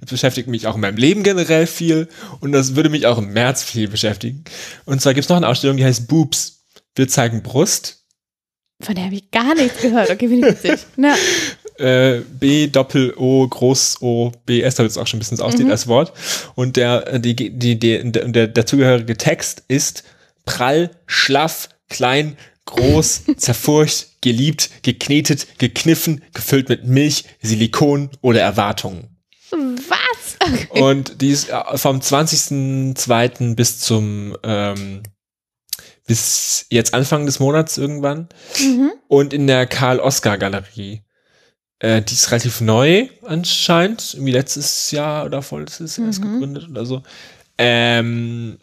Das 0.00 0.10
beschäftigt 0.10 0.48
mich 0.48 0.66
auch 0.66 0.74
in 0.74 0.80
meinem 0.80 0.96
Leben 0.96 1.22
generell 1.22 1.66
viel 1.66 2.08
und 2.40 2.52
das 2.52 2.74
würde 2.76 2.88
mich 2.90 3.06
auch 3.06 3.18
im 3.18 3.32
März 3.32 3.62
viel 3.62 3.88
beschäftigen. 3.88 4.44
Und 4.84 5.00
zwar 5.00 5.14
gibt 5.14 5.24
es 5.24 5.28
noch 5.28 5.36
eine 5.36 5.48
Ausstellung, 5.48 5.76
die 5.76 5.84
heißt 5.84 6.08
Boobs. 6.08 6.64
Wir 6.94 7.08
zeigen 7.08 7.42
Brust. 7.42 8.04
von 8.82 8.94
der 8.94 9.04
habe 9.04 9.14
ich 9.14 9.30
gar 9.30 9.54
nichts 9.54 9.80
gehört. 9.80 10.10
Okay, 10.10 10.28
finde 10.28 10.48
ich 10.48 10.54
witzig. 10.64 10.80
Ja. 10.96 11.14
äh, 11.86 12.20
B 12.38 12.66
Doppel 12.66 13.14
O 13.16 13.46
Groß 13.48 14.02
O 14.02 14.32
B 14.44 14.60
S, 14.60 14.74
damit 14.74 14.90
es 14.90 14.98
auch 14.98 15.06
schon 15.06 15.18
ein 15.18 15.20
bisschen 15.20 15.38
so 15.38 15.44
aussieht 15.44 15.70
als 15.70 15.86
Wort. 15.86 16.12
Und 16.54 16.76
der 16.76 17.06
äh, 17.14 17.20
die 17.20 17.34
die, 17.34 17.50
die 17.78 17.78
der, 17.78 18.04
der 18.28 18.48
dazugehörige 18.48 19.16
Text 19.16 19.62
ist 19.68 20.02
prall, 20.44 20.90
schlaff, 21.06 21.68
klein, 21.88 22.36
groß, 22.66 23.22
zerfurcht, 23.36 24.20
geliebt, 24.22 24.70
geknetet, 24.82 25.58
gekniffen, 25.58 26.22
gefüllt 26.34 26.68
mit 26.68 26.84
Milch, 26.84 27.24
Silikon 27.42 28.10
oder 28.20 28.40
Erwartungen. 28.40 29.08
Was? 29.50 30.36
Okay. 30.40 30.80
Und 30.82 31.20
die 31.20 31.30
ist 31.30 31.50
äh, 31.50 31.76
vom 31.78 31.98
20.02. 32.00 33.54
bis 33.54 33.80
zum 33.80 34.36
ähm, 34.42 35.02
bis 36.06 36.66
jetzt 36.70 36.94
Anfang 36.94 37.26
des 37.26 37.38
Monats 37.38 37.78
irgendwann 37.78 38.28
Mhm. 38.58 38.92
und 39.08 39.32
in 39.32 39.46
der 39.46 39.66
Karl-Oskar-Galerie. 39.66 41.02
Äh, 41.78 42.02
die 42.02 42.14
ist 42.14 42.30
relativ 42.30 42.60
neu 42.60 43.08
anscheinend, 43.24 44.14
irgendwie 44.14 44.32
letztes 44.32 44.90
Jahr 44.90 45.24
oder 45.26 45.42
vorletztes 45.42 45.96
Jahr 45.96 46.06
erst 46.08 46.20
Mhm. 46.24 46.32
gegründet 46.32 46.68
oder 46.70 46.86
so. 46.86 47.02
Ähm, 47.58 48.58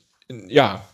ja, 0.48 0.86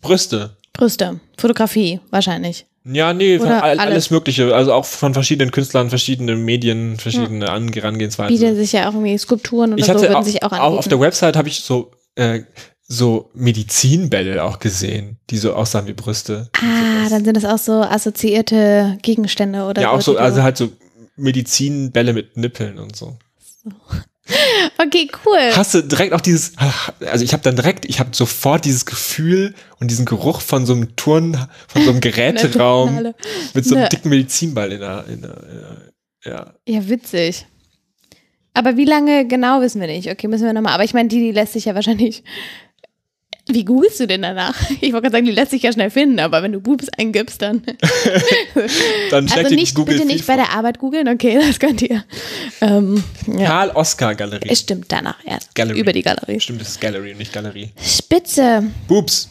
Brüste. 0.00 0.56
Brüste, 0.80 1.20
Fotografie 1.36 2.00
wahrscheinlich. 2.10 2.66
Ja, 2.84 3.12
nee, 3.12 3.38
all, 3.38 3.50
alles. 3.52 3.78
alles 3.78 4.10
Mögliche. 4.10 4.54
Also 4.54 4.72
auch 4.72 4.86
von 4.86 5.12
verschiedenen 5.12 5.50
Künstlern, 5.50 5.90
verschiedene 5.90 6.34
Medien, 6.36 6.96
verschiedene 6.96 7.50
An- 7.50 7.70
Herangehensweisen. 7.70 8.34
Bietet 8.34 8.56
sich 8.56 8.72
ja 8.72 8.88
auch 8.88 8.94
irgendwie 8.94 9.18
Skulpturen 9.18 9.74
oder 9.74 9.80
ich 9.80 9.84
so 9.84 9.94
würden 9.94 10.14
auch, 10.14 10.22
sich 10.22 10.42
auch 10.42 10.52
auch 10.52 10.58
anbieten. 10.58 10.78
auf 10.78 10.88
der 10.88 11.00
Website 11.00 11.36
habe 11.36 11.48
ich 11.48 11.60
so 11.60 11.90
äh, 12.14 12.40
so 12.88 13.30
Medizinbälle 13.34 14.42
auch 14.42 14.58
gesehen, 14.58 15.18
die 15.28 15.36
so 15.36 15.52
aussahen 15.52 15.86
wie 15.86 15.92
Brüste. 15.92 16.48
ah, 16.56 17.08
dann 17.10 17.24
sind 17.24 17.36
das 17.36 17.44
auch 17.44 17.58
so 17.58 17.82
assoziierte 17.82 18.96
Gegenstände 19.02 19.64
oder 19.64 19.82
ja, 19.82 19.90
so. 19.90 19.94
auch 19.96 20.00
so, 20.00 20.16
also 20.16 20.42
halt 20.42 20.56
so 20.56 20.70
Medizinbälle 21.16 22.14
mit 22.14 22.36
Nippeln 22.38 22.78
und 22.78 22.96
so. 22.96 23.18
Okay, 24.78 25.10
cool. 25.24 25.56
Hast 25.56 25.74
du 25.74 25.82
direkt 25.82 26.12
auch 26.12 26.20
dieses, 26.20 26.52
also 27.00 27.24
ich 27.24 27.32
habe 27.32 27.42
dann 27.42 27.56
direkt, 27.56 27.84
ich 27.86 28.00
habe 28.00 28.10
sofort 28.12 28.64
dieses 28.64 28.86
Gefühl 28.86 29.54
und 29.78 29.90
diesen 29.90 30.04
Geruch 30.04 30.40
von 30.40 30.66
so 30.66 30.72
einem 30.74 30.94
Turn, 30.96 31.36
von 31.68 31.82
so 31.84 31.90
einem 31.90 32.00
Geräteraum 32.00 33.12
mit 33.54 33.64
so 33.64 33.74
einem 33.74 33.84
Ne. 33.84 33.88
dicken 33.88 34.08
Medizinball 34.10 34.72
in 34.72 34.80
der, 34.80 35.04
in 35.08 35.22
der, 35.22 35.36
in 35.42 35.58
der 35.60 35.90
ja. 36.24 36.54
Ja, 36.66 36.88
witzig. 36.88 37.46
Aber 38.52 38.76
wie 38.76 38.84
lange 38.84 39.26
genau 39.26 39.60
wissen 39.60 39.80
wir 39.80 39.88
nicht. 39.88 40.10
Okay, 40.10 40.28
müssen 40.28 40.44
wir 40.44 40.52
nochmal. 40.52 40.74
Aber 40.74 40.84
ich 40.84 40.92
meine, 40.94 41.08
die, 41.08 41.18
die 41.18 41.32
lässt 41.32 41.52
sich 41.54 41.66
ja 41.66 41.74
wahrscheinlich. 41.74 42.22
Wie 43.48 43.64
googelst 43.64 43.98
du 44.00 44.06
denn 44.06 44.22
danach? 44.22 44.54
Ich 44.80 44.92
wollte 44.92 45.02
gerade 45.02 45.12
sagen, 45.12 45.26
die 45.26 45.32
lässt 45.32 45.50
sich 45.50 45.62
ja 45.62 45.72
schnell 45.72 45.90
finden, 45.90 46.18
aber 46.20 46.42
wenn 46.42 46.52
du 46.52 46.60
Boobs 46.60 46.88
eingibst, 46.96 47.42
dann. 47.42 47.62
Dann 49.10 49.28
also 49.30 49.54
nicht, 49.54 49.74
Google 49.74 49.94
bitte 49.96 50.06
nicht 50.06 50.26
bei 50.26 50.34
vor. 50.34 50.44
der 50.44 50.52
Arbeit 50.54 50.78
googeln, 50.78 51.08
okay, 51.08 51.38
das 51.46 51.58
könnt 51.58 51.82
ihr. 51.82 52.04
Ähm, 52.60 53.02
ja. 53.26 53.46
Karl 53.46 53.70
Oskar 53.70 54.14
Galerie. 54.14 54.48
Es 54.50 54.60
stimmt 54.60 54.86
danach 54.92 55.18
erst. 55.24 55.54
Gallery. 55.54 55.78
Über 55.80 55.92
die 55.92 56.02
Galerie. 56.02 56.40
Stimmt, 56.40 56.60
das 56.60 56.70
ist 56.70 56.80
Gallery 56.80 57.12
und 57.12 57.18
nicht 57.18 57.32
Galerie. 57.32 57.70
Spitze. 57.82 58.64
Boobs. 58.88 59.28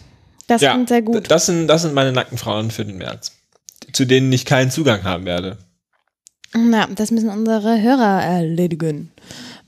Das 0.47 0.61
ja, 0.61 0.73
klingt 0.73 0.89
sehr 0.89 1.01
gut. 1.01 1.29
Das 1.29 1.45
sind, 1.45 1.67
das 1.67 1.83
sind 1.83 1.93
meine 1.93 2.11
nackten 2.11 2.37
Frauen 2.37 2.71
für 2.71 2.83
den 2.85 2.97
März. 2.97 3.33
Zu 3.93 4.05
denen 4.05 4.31
ich 4.33 4.45
keinen 4.45 4.71
Zugang 4.71 5.03
haben 5.03 5.25
werde. 5.25 5.57
Na, 6.55 6.87
das 6.87 7.11
müssen 7.11 7.29
unsere 7.29 7.81
Hörer 7.81 8.23
erledigen. 8.23 9.11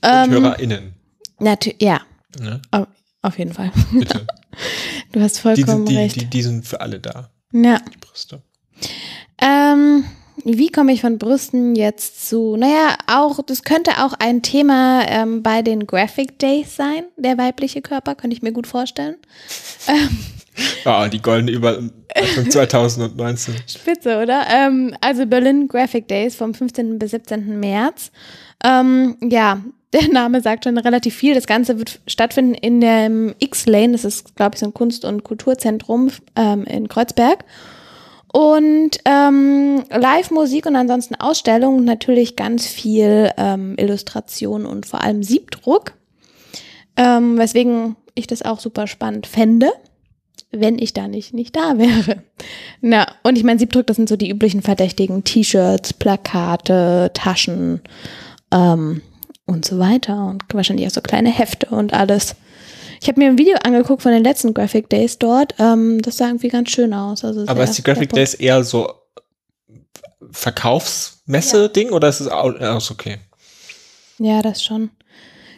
Und 0.02 0.10
Ähm, 0.10 0.30
HörerInnen. 0.30 0.94
Natürlich, 1.38 1.80
ja, 1.80 2.00
Ne? 2.40 2.60
auf, 2.70 2.86
auf 3.22 3.38
jeden 3.38 3.52
Fall. 3.52 3.70
Bitte. 3.92 4.26
Du 5.12 5.20
hast 5.20 5.36
Die 5.36 5.40
vollkommen 5.40 5.86
sind, 5.86 5.88
die, 5.88 5.96
recht. 5.96 6.20
die, 6.20 6.24
die 6.26 6.42
sind 6.42 6.66
für 6.66 6.80
alle 6.82 7.00
da. 7.00 7.30
ja. 7.52 7.78
Die 7.78 7.96
Brüste. 7.98 8.42
Ähm, 9.40 10.04
wie 10.44 10.68
komme 10.68 10.92
ich 10.92 11.00
von 11.00 11.16
Brüsten 11.18 11.74
jetzt 11.74 12.28
zu, 12.28 12.56
naja, 12.56 12.96
auch, 13.06 13.40
das 13.44 13.62
könnte 13.62 13.92
auch 14.04 14.12
ein 14.18 14.42
Thema 14.42 15.04
ähm, 15.08 15.42
bei 15.42 15.62
den 15.62 15.86
Graphic 15.86 16.38
Days 16.38 16.76
sein, 16.76 17.04
der 17.16 17.38
weibliche 17.38 17.80
Körper, 17.82 18.14
könnte 18.14 18.36
ich 18.36 18.42
mir 18.42 18.52
gut 18.52 18.66
vorstellen. 18.66 19.16
Ah, 20.84 21.08
die 21.08 21.22
goldene 21.22 21.50
Überleitung 21.52 21.90
2019. 22.50 23.54
Spitze, 23.66 24.20
oder? 24.22 24.44
Ähm, 24.50 24.94
also 25.00 25.24
Berlin 25.24 25.66
Graphic 25.66 26.08
Days 26.08 26.36
vom 26.36 26.52
15. 26.52 26.98
bis 26.98 27.12
17. 27.12 27.58
März. 27.58 28.12
Ähm, 28.62 29.16
ja, 29.22 29.62
der 29.92 30.08
Name 30.08 30.40
sagt 30.40 30.64
schon 30.64 30.78
relativ 30.78 31.14
viel. 31.14 31.34
Das 31.34 31.46
Ganze 31.46 31.78
wird 31.78 32.00
stattfinden 32.06 32.54
in 32.54 32.80
dem 32.80 33.34
X-Lane. 33.38 33.92
Das 33.92 34.04
ist, 34.04 34.34
glaube 34.36 34.54
ich, 34.54 34.60
so 34.60 34.66
ein 34.66 34.74
Kunst- 34.74 35.04
und 35.04 35.24
Kulturzentrum 35.24 36.10
ähm, 36.36 36.64
in 36.64 36.88
Kreuzberg. 36.88 37.44
Und 38.32 38.98
ähm, 39.04 39.84
Live-Musik 39.90 40.64
und 40.64 40.74
ansonsten 40.74 41.16
Ausstellungen 41.16 41.84
natürlich 41.84 42.34
ganz 42.34 42.66
viel 42.66 43.30
ähm, 43.36 43.74
Illustration 43.78 44.64
und 44.64 44.86
vor 44.86 45.02
allem 45.02 45.22
Siebdruck. 45.22 45.92
Ähm, 46.96 47.36
weswegen 47.38 47.96
ich 48.14 48.26
das 48.26 48.42
auch 48.42 48.60
super 48.60 48.86
spannend 48.86 49.26
fände, 49.26 49.70
wenn 50.50 50.78
ich 50.78 50.94
da 50.94 51.08
nicht, 51.08 51.34
nicht 51.34 51.54
da 51.54 51.76
wäre. 51.76 52.22
Na, 52.80 53.06
und 53.22 53.36
ich 53.36 53.44
meine, 53.44 53.58
Siebdruck, 53.58 53.86
das 53.86 53.96
sind 53.96 54.08
so 54.08 54.16
die 54.16 54.30
üblichen 54.30 54.62
Verdächtigen. 54.62 55.24
T-Shirts, 55.24 55.92
Plakate, 55.92 57.10
Taschen 57.12 57.82
ähm, 58.50 59.02
und 59.46 59.64
so 59.64 59.78
weiter. 59.78 60.26
Und 60.26 60.44
wahrscheinlich 60.52 60.86
auch 60.86 60.92
so 60.92 61.00
kleine 61.00 61.30
Hefte 61.30 61.66
und 61.66 61.92
alles. 61.92 62.36
Ich 63.00 63.08
habe 63.08 63.20
mir 63.20 63.28
ein 63.28 63.38
Video 63.38 63.56
angeguckt 63.64 64.02
von 64.02 64.12
den 64.12 64.22
letzten 64.22 64.54
Graphic 64.54 64.88
Days 64.88 65.18
dort. 65.18 65.54
Ähm, 65.58 66.00
das 66.02 66.18
sah 66.18 66.28
irgendwie 66.28 66.48
ganz 66.48 66.70
schön 66.70 66.94
aus. 66.94 67.24
Also 67.24 67.44
Aber 67.46 67.64
ist 67.64 67.76
die 67.76 67.82
Graphic 67.82 68.12
Days 68.12 68.34
eher 68.34 68.62
so 68.62 68.92
Verkaufsmesse-Ding 70.30 71.90
oder 71.90 72.08
ist 72.08 72.20
es 72.20 72.28
auch, 72.28 72.58
ja, 72.60 72.76
ist 72.76 72.90
okay? 72.90 73.18
Ja, 74.18 74.40
das 74.40 74.62
schon. 74.62 74.90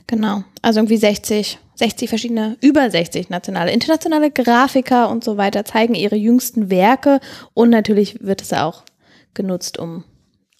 Genau. 0.06 0.44
Also 0.62 0.80
irgendwie 0.80 0.96
60, 0.96 1.58
60 1.74 2.08
verschiedene, 2.08 2.56
über 2.60 2.90
60 2.90 3.30
nationale, 3.30 3.72
internationale 3.72 4.30
Grafiker 4.30 5.08
und 5.10 5.24
so 5.24 5.36
weiter 5.36 5.64
zeigen 5.64 5.94
ihre 5.94 6.16
jüngsten 6.16 6.70
Werke 6.70 7.20
und 7.52 7.70
natürlich 7.70 8.22
wird 8.22 8.42
es 8.42 8.52
auch 8.52 8.84
genutzt, 9.34 9.78
um, 9.78 10.04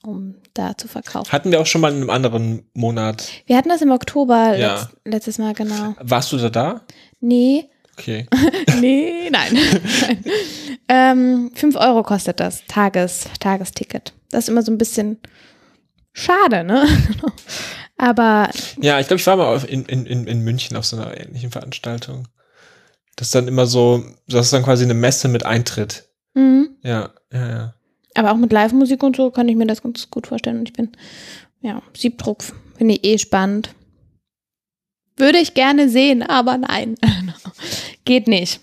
um 0.07 0.35
da 0.55 0.77
zu 0.77 0.89
verkaufen. 0.89 1.31
Hatten 1.33 1.51
wir 1.51 1.61
auch 1.61 1.67
schon 1.67 1.81
mal 1.81 1.91
in 1.93 1.99
einem 2.01 2.11
anderen 2.11 2.69
Monat. 2.75 3.29
Wir 3.47 3.57
hatten 3.57 3.69
das 3.69 3.83
im 3.83 3.91
Oktober 3.91 4.57
Ja. 4.57 4.75
letzt, 4.75 4.89
letztes 5.05 5.39
Mal, 5.39 5.55
genau. 5.55 5.95
Warst 6.01 6.33
du 6.33 6.37
da 6.39 6.51
da? 6.51 6.81
Nee, 7.21 7.69
Okay. 7.97 8.27
nee, 8.81 9.31
nein. 9.31 9.53
nein. 9.55 10.25
Ähm, 10.89 11.51
5 11.55 11.77
Euro 11.77 12.03
kostet 12.03 12.41
das 12.41 12.67
Tages, 12.67 13.27
Tagesticket. 13.41 14.13
Das 14.31 14.45
ist 14.45 14.49
immer 14.51 14.63
so 14.63 14.71
ein 14.73 14.77
bisschen 14.79 15.19
schade, 16.13 16.63
ne? 16.65 16.87
Aber 17.97 18.51
Ja, 18.81 19.01
ich 19.01 19.07
glaube, 19.07 19.21
ich 19.21 19.27
war 19.27 19.37
mal 19.37 19.65
in, 19.65 19.85
in, 19.87 20.27
in 20.27 20.41
München 20.41 20.77
auf 20.77 20.85
so 20.85 20.97
einer 20.97 21.17
ähnlichen 21.19 21.51
Veranstaltung. 21.51 22.29
Das 23.17 23.29
ist 23.29 23.35
dann 23.35 23.49
immer 23.49 23.67
so, 23.67 24.05
das 24.27 24.47
ist 24.47 24.53
dann 24.53 24.65
quasi 24.65 24.85
eine 24.85 24.95
Messe 24.95 25.29
mit 25.29 25.47
Eintritt. 25.47 26.09
mh, 26.35 26.67
Ja, 26.83 27.11
ja, 27.33 27.49
ja. 27.49 27.75
Aber 28.15 28.33
auch 28.33 28.37
mit 28.37 28.53
Live-Musik 28.53 29.03
und 29.03 29.17
so 29.17 29.31
kann 29.31 29.49
ich 29.49 29.57
mir 29.57 29.67
das 29.67 29.83
ganz 29.83 30.09
gut 30.11 30.27
vorstellen. 30.27 30.61
Und 30.61 30.69
ich 30.69 30.73
bin, 30.73 30.93
ja, 31.61 31.83
Siebdruck 31.97 32.45
finde 32.77 32.95
ich 32.95 33.05
eh 33.05 33.19
spannend. 33.19 33.71
Würde 35.17 35.39
ich 35.39 35.55
gerne 35.55 35.89
sehen, 35.89 36.23
aber 36.23 36.59
nein. 36.59 36.97
Geht 38.05 38.29
nicht. 38.29 38.61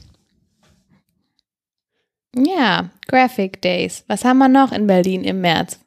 Ja, 2.36 2.90
Graphic 3.08 3.62
Days. 3.62 4.04
Was 4.08 4.24
haben 4.24 4.38
wir 4.38 4.48
noch 4.48 4.72
in 4.72 4.88
Berlin 4.88 5.24
im 5.24 5.42
März? 5.42 5.80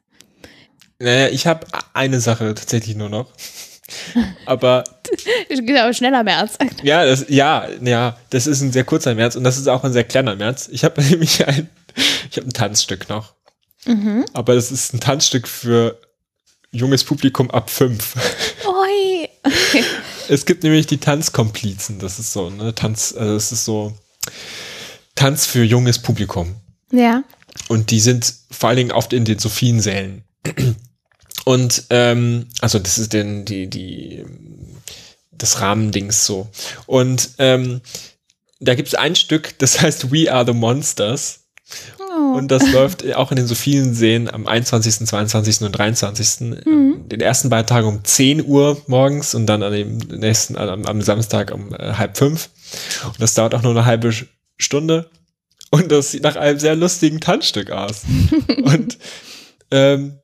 Naja, 0.99 1.27
ich 1.29 1.47
habe 1.47 1.67
eine 1.93 2.19
Sache 2.19 2.53
tatsächlich 2.53 2.95
nur 2.95 3.09
noch. 3.09 3.31
Aber 4.45 4.83
aber 5.79 5.93
schneller 5.93 6.23
März. 6.23 6.57
ja, 6.83 7.05
das, 7.05 7.25
ja, 7.29 7.67
ja, 7.81 8.17
das 8.31 8.47
ist 8.47 8.61
ein 8.61 8.71
sehr 8.71 8.83
kurzer 8.83 9.13
März 9.13 9.35
und 9.35 9.43
das 9.43 9.57
ist 9.57 9.67
auch 9.67 9.83
ein 9.83 9.93
sehr 9.93 10.03
kleiner 10.03 10.35
März. 10.35 10.69
Ich 10.71 10.83
habe 10.83 11.03
nämlich 11.03 11.47
ein, 11.47 11.69
ich 12.31 12.37
habe 12.37 12.47
ein 12.47 12.53
Tanzstück 12.53 13.09
noch. 13.09 13.34
Mhm. 13.85 14.25
Aber 14.33 14.55
das 14.55 14.71
ist 14.71 14.93
ein 14.93 14.99
Tanzstück 14.99 15.47
für 15.47 15.99
junges 16.71 17.03
Publikum 17.03 17.49
ab 17.51 17.69
fünf. 17.69 18.15
Oi. 18.65 19.29
Es 20.27 20.45
gibt 20.45 20.63
nämlich 20.63 20.87
die 20.87 20.97
Tanzkomplizen. 20.97 21.99
Das 21.99 22.19
ist 22.19 22.33
so, 22.33 22.49
ne, 22.49 22.73
Tanz, 22.75 23.13
also 23.17 23.35
es 23.35 23.51
ist 23.51 23.65
so 23.65 23.93
Tanz 25.15 25.45
für 25.45 25.63
junges 25.63 25.99
Publikum. 25.99 26.55
Ja. 26.91 27.23
Und 27.67 27.91
die 27.91 27.99
sind 27.99 28.33
vor 28.51 28.69
allen 28.69 28.77
Dingen 28.77 28.91
oft 28.91 29.13
in 29.13 29.25
den 29.25 29.39
Sophiensälen. 29.39 30.23
Und 31.45 31.83
ähm, 31.91 32.47
also 32.59 32.79
das 32.79 32.97
ist 32.97 33.13
denn 33.13 33.45
die, 33.45 33.67
die 33.67 34.25
das 35.31 35.61
Rahmendings 35.61 36.25
so. 36.25 36.49
Und 36.87 37.31
ähm, 37.37 37.81
da 38.59 38.73
gibt 38.75 38.87
es 38.87 38.95
ein 38.95 39.15
Stück, 39.15 39.57
das 39.59 39.81
heißt 39.81 40.11
We 40.11 40.31
Are 40.31 40.45
the 40.45 40.53
Monsters. 40.53 41.41
Oh. 42.15 42.37
Und 42.37 42.49
das 42.49 42.71
läuft 42.71 43.15
auch 43.15 43.31
in 43.31 43.37
den 43.37 43.47
Sophienseen 43.47 44.29
am 44.29 44.47
21., 44.47 45.07
22. 45.07 45.61
und 45.61 45.71
23. 45.71 46.63
Den 46.65 47.21
ersten 47.21 47.49
beiden 47.49 47.67
Tagen 47.67 47.87
um 47.87 48.03
10 48.03 48.45
Uhr 48.45 48.81
morgens 48.87 49.35
und 49.35 49.47
dann 49.47 49.63
an 49.63 49.73
dem 49.73 49.97
nächsten, 49.97 50.57
am, 50.57 50.85
am 50.85 51.01
Samstag 51.01 51.51
um 51.51 51.73
äh, 51.73 51.93
halb 51.93 52.17
fünf. 52.17 52.49
Und 53.05 53.21
das 53.21 53.33
dauert 53.33 53.55
auch 53.55 53.61
nur 53.61 53.71
eine 53.71 53.85
halbe 53.85 54.13
Stunde. 54.57 55.09
Und 55.71 55.91
das 55.91 56.11
sieht 56.11 56.23
nach 56.23 56.35
einem 56.35 56.59
sehr 56.59 56.75
lustigen 56.75 57.19
Tanzstück 57.19 57.71
aus. 57.71 58.03
und 58.63 58.97
ähm, 59.71 60.19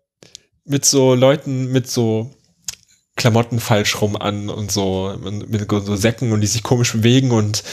mit 0.66 0.86
so 0.86 1.16
Leuten 1.16 1.72
mit 1.72 1.90
so 1.90 2.32
Klamotten 3.16 3.60
falsch 3.60 4.02
rum 4.02 4.16
an 4.16 4.50
und 4.50 4.72
so, 4.72 5.16
mit 5.20 5.70
so 5.70 5.96
Säcken 5.96 6.32
und 6.32 6.42
die 6.42 6.48
sich 6.48 6.64
komisch 6.64 6.94
bewegen 6.94 7.32
und 7.32 7.64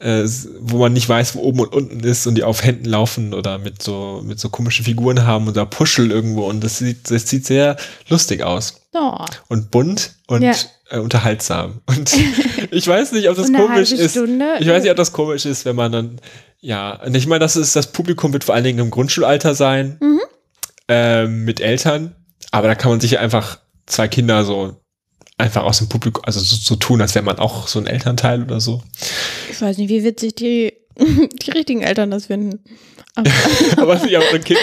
äh, 0.00 0.24
wo 0.60 0.78
man 0.78 0.92
nicht 0.92 1.08
weiß, 1.08 1.34
wo 1.34 1.40
oben 1.40 1.60
und 1.60 1.72
unten 1.72 2.00
ist 2.00 2.26
und 2.26 2.36
die 2.36 2.44
auf 2.44 2.62
Händen 2.62 2.84
laufen 2.84 3.34
oder 3.34 3.58
mit 3.58 3.82
so, 3.82 4.22
mit 4.24 4.38
so 4.38 4.48
komischen 4.48 4.84
Figuren 4.84 5.26
haben 5.26 5.48
oder 5.48 5.66
Puschel 5.66 6.10
irgendwo 6.10 6.44
und 6.48 6.62
das 6.62 6.78
sieht, 6.78 7.10
das 7.10 7.28
sieht 7.28 7.44
sehr 7.46 7.76
lustig 8.08 8.42
aus 8.44 8.80
oh. 8.94 9.24
und 9.48 9.70
bunt 9.70 10.14
und 10.28 10.42
Ja. 10.42 10.52
äh, 10.90 10.98
unterhaltsam. 10.98 11.80
Und 11.86 12.12
ich 12.70 12.86
weiß 12.86 13.12
nicht, 13.12 13.28
ob 13.28 13.36
das 13.36 13.52
komisch 13.52 13.92
ist. 13.92 14.12
Stunde? 14.12 14.46
Ich 14.60 14.68
weiß 14.68 14.82
nicht, 14.82 14.90
ob 14.90 14.96
das 14.96 15.12
komisch 15.12 15.46
ist, 15.46 15.64
wenn 15.64 15.74
man 15.76 15.90
dann, 15.92 16.20
ja, 16.60 17.00
und 17.04 17.14
ich 17.16 17.26
meine, 17.26 17.40
das 17.40 17.56
ist, 17.56 17.74
das 17.76 17.92
Publikum 17.92 18.32
wird 18.32 18.44
vor 18.44 18.54
allen 18.54 18.64
Dingen 18.64 18.78
im 18.78 18.90
Grundschulalter 18.90 19.54
sein, 19.54 19.96
Mhm. 20.00 20.20
ähm, 20.88 21.44
mit 21.44 21.60
Eltern, 21.60 22.14
aber 22.50 22.68
da 22.68 22.74
kann 22.74 22.90
man 22.90 23.00
sich 23.00 23.18
einfach 23.18 23.58
zwei 23.86 24.06
Kinder 24.08 24.44
so 24.44 24.76
einfach 25.38 25.62
aus 25.62 25.78
dem 25.78 25.88
Publikum, 25.88 26.22
also 26.24 26.40
so, 26.40 26.56
so 26.56 26.76
tun, 26.76 27.00
als 27.00 27.14
wäre 27.14 27.24
man 27.24 27.38
auch 27.38 27.68
so 27.68 27.78
ein 27.78 27.86
Elternteil 27.86 28.42
oder 28.42 28.60
so. 28.60 28.82
Ich 29.50 29.60
weiß 29.60 29.78
nicht, 29.78 29.88
wie 29.88 30.04
witzig 30.04 30.34
die, 30.34 30.74
die 30.98 31.50
richtigen 31.52 31.82
Eltern 31.82 32.10
das 32.10 32.26
finden. 32.26 32.60
Aber, 33.14 33.30
aber 33.76 33.96
sich 33.98 34.16
auch 34.16 34.22
so 34.30 34.36
ein 34.36 34.44
Kind, 34.44 34.58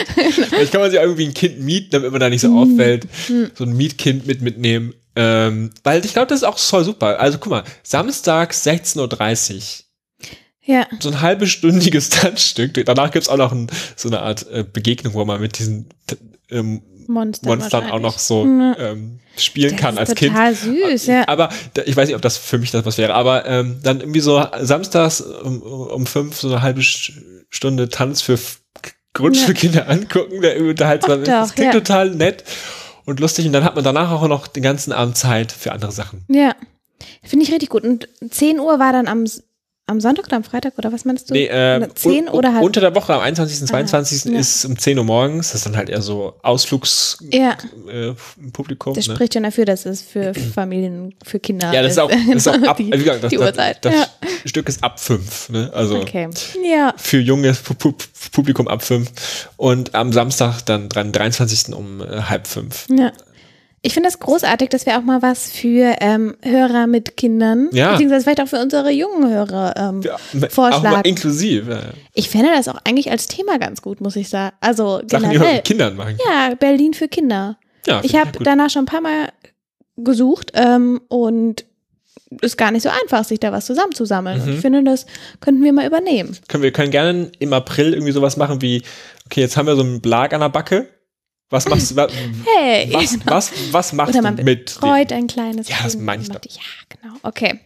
vielleicht 0.50 0.72
kann 0.72 0.82
man 0.82 0.91
sich 0.91 1.00
irgendwie 1.00 1.25
ein 1.25 1.34
Kind 1.34 1.60
mieten, 1.62 1.91
damit 1.91 2.12
man 2.12 2.20
da 2.20 2.29
nicht 2.29 2.41
so 2.41 2.55
auffällt. 2.58 3.08
So 3.55 3.63
ein 3.63 3.75
Mietkind 3.75 4.27
mit 4.27 4.41
mitnehmen. 4.41 4.94
Ähm, 5.15 5.72
weil 5.84 6.03
ich 6.05 6.13
glaube, 6.13 6.27
das 6.27 6.39
ist 6.39 6.44
auch 6.44 6.58
voll 6.58 6.84
super. 6.84 7.20
Also 7.20 7.38
guck 7.38 7.50
mal, 7.50 7.63
Samstag 7.84 8.51
16.30 8.51 9.55
Uhr. 9.55 9.86
ja. 10.65 10.88
so 11.00 11.10
ein 11.10 11.22
halbestündiges 11.22 12.10
Tanzstück. 12.10 12.86
Danach 12.86 13.12
gibt's 13.12 13.29
auch 13.29 13.38
noch 13.38 13.53
ein, 13.53 13.67
so 13.96 14.10
eine 14.10 14.20
Art 14.20 14.46
äh, 14.51 14.65
Begegnung, 14.70 15.13
wo 15.13 15.24
man 15.24 15.39
mit 15.39 15.58
diesen 15.60 15.88
ähm, 16.50 16.82
Monster 17.08 17.48
Monstern 17.48 17.92
auch 17.92 18.00
noch 18.00 18.20
so 18.20 18.46
Ja. 18.46 18.78
ähm, 18.78 19.20
spielen 19.38 19.72
Das 19.72 19.80
kann 19.80 19.98
als 19.98 20.14
total 20.14 20.54
Kind. 20.56 20.90
süß, 20.90 21.08
ja. 21.08 21.28
Aber 21.28 21.50
ich 21.86 21.96
weiß 21.96 22.08
nicht, 22.08 22.16
ob 22.16 22.22
das 22.22 22.38
für 22.38 22.58
mich 22.58 22.72
das 22.72 22.86
was 22.86 22.98
wäre, 22.98 23.14
aber 23.14 23.46
ähm, 23.46 23.80
dann 23.84 24.00
irgendwie 24.00 24.20
so 24.22 24.44
samstags 24.62 25.22
um, 25.22 25.62
um 25.62 26.06
fünf 26.06 26.38
so 26.40 26.48
eine 26.50 26.62
halbe 26.62 26.82
Stunde 26.82 27.90
Tanz 27.90 28.22
für 28.22 28.38
Grundschulkinder 29.14 29.90
angucken, 29.90 30.42
der 30.42 30.60
unterhaltsam 30.62 31.22
ist. 31.22 31.28
Das 31.28 31.54
klingt 31.56 31.74
ja. 31.74 31.80
total 31.80 32.12
nett 32.12 32.44
und 33.06 33.20
lustig 33.20 33.46
und 33.46 33.54
dann 33.54 33.64
hat 33.64 33.76
man 33.76 33.84
danach 33.84 34.12
auch 34.12 34.28
noch 34.28 34.48
den 34.48 34.64
ganzen 34.64 34.92
Abend 34.92 35.18
Zeit 35.18 35.52
für 35.52 35.72
andere 35.72 35.92
Sachen. 35.92 36.26
Ja. 36.28 36.56
Finde 37.24 37.46
ich 37.46 37.52
richtig 37.52 37.70
gut. 37.70 37.84
Und 37.84 38.08
10 38.30 38.60
Uhr 38.60 38.80
war 38.80 38.92
dann 38.94 39.08
am, 39.08 39.26
am 39.88 40.01
Sonntag 40.01 40.25
oder 40.25 40.38
am 40.38 40.44
Freitag 40.44 40.74
oder 40.80 40.92
was 40.92 41.06
meinst 41.06 41.30
du? 41.30 41.34
Nee, 41.34 41.46
äh, 41.46 41.88
10 41.94 42.27
un- 42.27 42.34
oder 42.34 42.54
halt. 42.54 42.63
unter 42.63 42.82
der 42.82 42.96
Woche 42.96 43.13
am 43.13 43.22
21. 43.22 43.68
22. 43.68 44.25
ja. 44.34 44.39
ist 44.39 44.65
um 44.65 44.77
10 44.80 44.98
Uhr 44.98 45.04
morgens. 45.04 45.50
Das 45.50 45.58
ist 45.58 45.65
dann 45.68 45.77
halt 45.77 45.89
eher 45.89 46.01
so 46.01 46.34
Ausflugspublikum. 46.42 47.32
ja, 47.32 47.51
Äh, 47.88 48.15
das 48.96 49.08
ne? 49.08 49.13
spricht 49.15 49.34
schon 49.34 49.44
dafür, 49.44 49.65
dass 49.65 49.86
es 49.86 50.01
für 50.01 50.34
Familien, 50.56 51.13
für 51.24 51.39
Kinder 51.39 51.72
Ja, 51.72 51.84
das 51.84 51.94
ist 51.94 52.00
auch, 52.00 52.10
das 52.10 52.20
ist 52.36 52.48
auch 52.48 52.62
ab, 52.63 52.77
die, 52.80 52.88
wie 52.88 52.98
gesagt, 52.98 53.24
das, 53.24 53.30
die 53.30 53.38
das, 53.38 53.46
Uhrzeit. 53.46 53.86
das 53.86 53.94
ja. 53.94 54.08
Stück 54.46 54.68
ist 54.70 54.84
ab 54.84 55.00
fünf, 55.00 55.50
ne? 55.50 55.70
Also 55.74 55.98
Okay. 56.00 56.30
Ja. 56.63 56.94
für 56.98 57.20
junges 57.20 57.60
Pu- 57.63 57.75
Pu- 57.77 57.94
Publikum 58.32 58.68
ab 58.68 58.82
fünf. 58.84 59.12
Und 59.58 59.94
am 59.96 60.12
Samstag 60.13 60.62
dann 60.65 60.89
dran, 60.89 61.12
23. 61.12 61.74
um 61.75 62.01
äh, 62.01 62.22
halb 62.24 62.48
fünf. 62.48 62.88
Ja. 62.89 63.12
Ich 63.86 63.94
finde 63.94 64.08
das 64.08 64.20
großartig, 64.20 64.70
dass 64.70 64.86
wir 64.86 64.98
auch 64.98 65.04
mal 65.04 65.22
was 65.22 65.51
für 65.51 65.96
ähm, 66.01 66.36
Hörer 66.42 66.88
mit 66.88 67.18
Kindern, 67.18 67.70
Ja. 67.72 67.92
beziehungsweise 67.92 68.24
vielleicht 68.24 68.42
auch 68.42 68.48
für 68.48 68.60
unsere 68.60 68.89
jungen 68.92 69.30
Hörer 69.30 69.74
ähm, 69.77 70.01
Ja, 70.01 70.18
vorschlagen. 70.50 70.88
Auch 70.88 70.92
mal 70.92 71.01
inklusiv. 71.08 71.68
Ja. 71.70 71.82
Ich 72.13 72.30
fände 72.30 72.50
das 72.56 72.68
auch 72.68 72.80
eigentlich 72.84 73.12
als 73.12 73.27
Thema 73.27 73.60
ganz 73.60 73.82
gut, 73.84 74.01
muss 74.01 74.15
ich 74.15 74.27
sagen. 74.30 74.56
Also 74.60 75.01
Sachen, 75.10 75.30
die 75.30 75.36
generell. 75.38 75.56
mit 75.58 75.65
Kindern 75.65 75.96
machen. 75.96 76.18
Ja, 76.27 76.56
Berlin 76.56 76.94
für 76.96 77.08
Kinder. 77.08 77.58
Ja, 77.86 78.01
Ich 78.04 78.15
habe 78.15 78.32
danach 78.42 78.72
schon 78.72 78.84
ein 78.84 78.88
paar 78.88 79.01
Mal 79.01 79.30
gesucht 79.98 80.51
ähm, 80.56 81.00
und 81.08 81.65
ist 82.42 82.58
gar 82.58 82.72
nicht 82.72 82.82
so 82.84 82.89
einfach, 82.89 83.24
sich 83.24 83.39
da 83.39 83.51
was 83.51 83.65
zusammenzusammeln. 83.65 84.42
Und 84.42 84.48
Mhm. 84.48 84.54
ich 84.56 84.60
finde, 84.62 84.84
das 84.84 85.06
könnten 85.42 85.63
wir 85.63 85.72
mal 85.74 85.86
übernehmen. 85.86 86.36
können 86.48 86.63
wir 86.63 86.72
können 86.72 86.92
gerne 86.92 87.32
im 87.39 87.54
April 87.54 87.94
irgendwie 87.94 88.12
sowas 88.12 88.36
machen 88.36 88.62
wie, 88.62 88.82
okay, 89.27 89.42
jetzt 89.42 89.56
haben 89.58 89.68
wir 89.68 89.75
so 89.75 89.84
einen 89.84 90.01
Blag 90.01 90.34
an 90.34 90.42
der 90.42 90.50
Backe. 90.50 90.88
Was 91.50 91.68
machst 91.70 91.92
du? 91.92 91.96
wa- 91.96 92.08
Hey! 92.58 92.90
Was, 92.92 93.18
was, 93.25 93.52
was 93.72 93.94
machst 93.94 94.10
Oder 94.16 94.20
du 94.20 94.24
man 94.24 94.36
mit? 94.46 94.66
betreut 94.66 95.12
ein 95.14 95.28
kleines 95.28 95.70
Ja, 95.70 95.75
das 95.84 95.96
meine 95.98 96.22
ich 96.24 96.30
und 96.30 96.36
macht- 96.36 96.46
Ja, 96.54 96.62
genau. 96.90 97.16
Okay. 97.24 97.60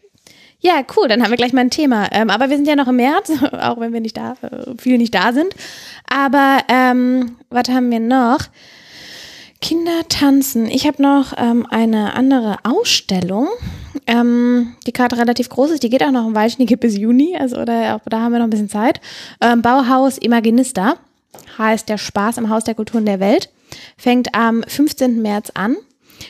Ja, 0.62 0.82
cool, 0.98 1.08
dann 1.08 1.24
haben 1.24 1.30
wir 1.30 1.38
gleich 1.38 1.54
mal 1.54 1.62
ein 1.62 1.70
Thema. 1.70 2.10
Ähm, 2.12 2.30
aber 2.30 2.50
wir 2.50 2.58
sind 2.58 2.68
ja 2.68 2.76
noch 2.76 2.90
im 2.90 2.98
März, 2.98 3.32
auch 3.54 3.80
wenn 3.80 3.94
wir 3.94 4.02
nicht 4.02 4.18
da, 4.18 4.34
äh, 4.42 4.74
viel 4.78 4.98
nicht 4.98 5.16
da 5.16 5.32
sind. 5.32 5.54
Aber 6.08 6.60
ähm, 6.68 7.38
was 7.50 7.70
haben 7.70 7.90
wir 7.92 8.02
noch? 8.02 8.40
Kinder 9.62 10.08
tanzen. 10.08 10.68
Ich 10.70 10.88
habe 10.88 11.02
noch 11.02 11.34
ähm, 11.38 11.66
eine 11.70 12.14
andere 12.14 12.58
Ausstellung, 12.64 13.48
ähm, 14.08 14.76
die 14.88 14.94
gerade 14.94 15.18
relativ 15.18 15.50
groß 15.50 15.72
ist. 15.72 15.84
Die 15.84 15.90
geht 15.90 16.02
auch 16.04 16.12
noch 16.12 16.26
ein 16.26 16.36
Weilchen, 16.36 16.60
die 16.60 16.66
geht 16.66 16.80
bis 16.80 16.98
Juni, 16.98 17.36
also 17.38 17.58
oder 17.58 17.96
auch, 17.96 18.02
da 18.10 18.20
haben 18.22 18.32
wir 18.32 18.40
noch 18.40 18.48
ein 18.48 18.52
bisschen 18.52 18.70
Zeit. 18.70 19.02
Ähm, 19.42 19.62
Bauhaus 19.62 20.18
Imaginista 20.18 20.96
heißt 21.58 21.90
der 21.90 21.98
Spaß 21.98 22.38
im 22.38 22.50
Haus 22.50 22.64
der 22.64 22.76
Kulturen 22.76 23.06
der 23.06 23.20
Welt. 23.20 23.50
Fängt 23.98 24.36
am 24.36 24.64
15. 24.68 25.22
März 25.22 25.52
an. 25.54 25.78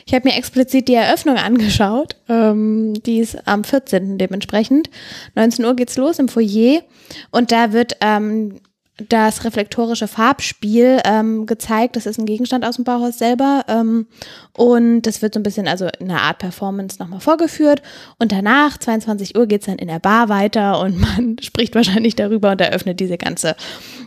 Ich 0.06 0.14
habe 0.14 0.28
mir 0.28 0.36
explizit 0.36 0.88
die 0.88 0.94
Eröffnung 0.94 1.36
angeschaut. 1.36 2.16
Ähm, 2.28 2.94
die 3.04 3.18
ist 3.18 3.46
am 3.46 3.64
14. 3.64 4.18
dementsprechend. 4.18 4.88
19 5.34 5.64
Uhr 5.64 5.74
geht's 5.74 5.96
los 5.96 6.18
im 6.18 6.28
Foyer 6.28 6.82
und 7.30 7.52
da 7.52 7.72
wird 7.72 7.96
ähm, 8.00 8.60
das 9.08 9.44
reflektorische 9.44 10.08
Farbspiel 10.08 11.00
ähm, 11.04 11.46
gezeigt. 11.46 11.96
Das 11.96 12.06
ist 12.06 12.18
ein 12.18 12.26
Gegenstand 12.26 12.64
aus 12.64 12.76
dem 12.76 12.84
Bauhaus 12.84 13.18
selber. 13.18 13.64
Ähm, 13.68 14.06
und 14.52 15.02
das 15.02 15.22
wird 15.22 15.34
so 15.34 15.40
ein 15.40 15.42
bisschen, 15.42 15.68
also 15.68 15.88
in 15.98 16.10
einer 16.10 16.22
Art 16.22 16.38
Performance 16.38 16.98
nochmal 16.98 17.20
vorgeführt. 17.20 17.82
Und 18.18 18.32
danach, 18.32 18.78
22 18.78 19.36
Uhr, 19.36 19.46
geht's 19.46 19.66
dann 19.66 19.78
in 19.78 19.88
der 19.88 20.00
Bar 20.00 20.28
weiter 20.28 20.80
und 20.80 21.00
man 21.00 21.36
spricht 21.42 21.74
wahrscheinlich 21.74 22.16
darüber 22.16 22.50
und 22.50 22.60
eröffnet 22.60 23.00
diese 23.00 23.16
ganze, 23.16 23.56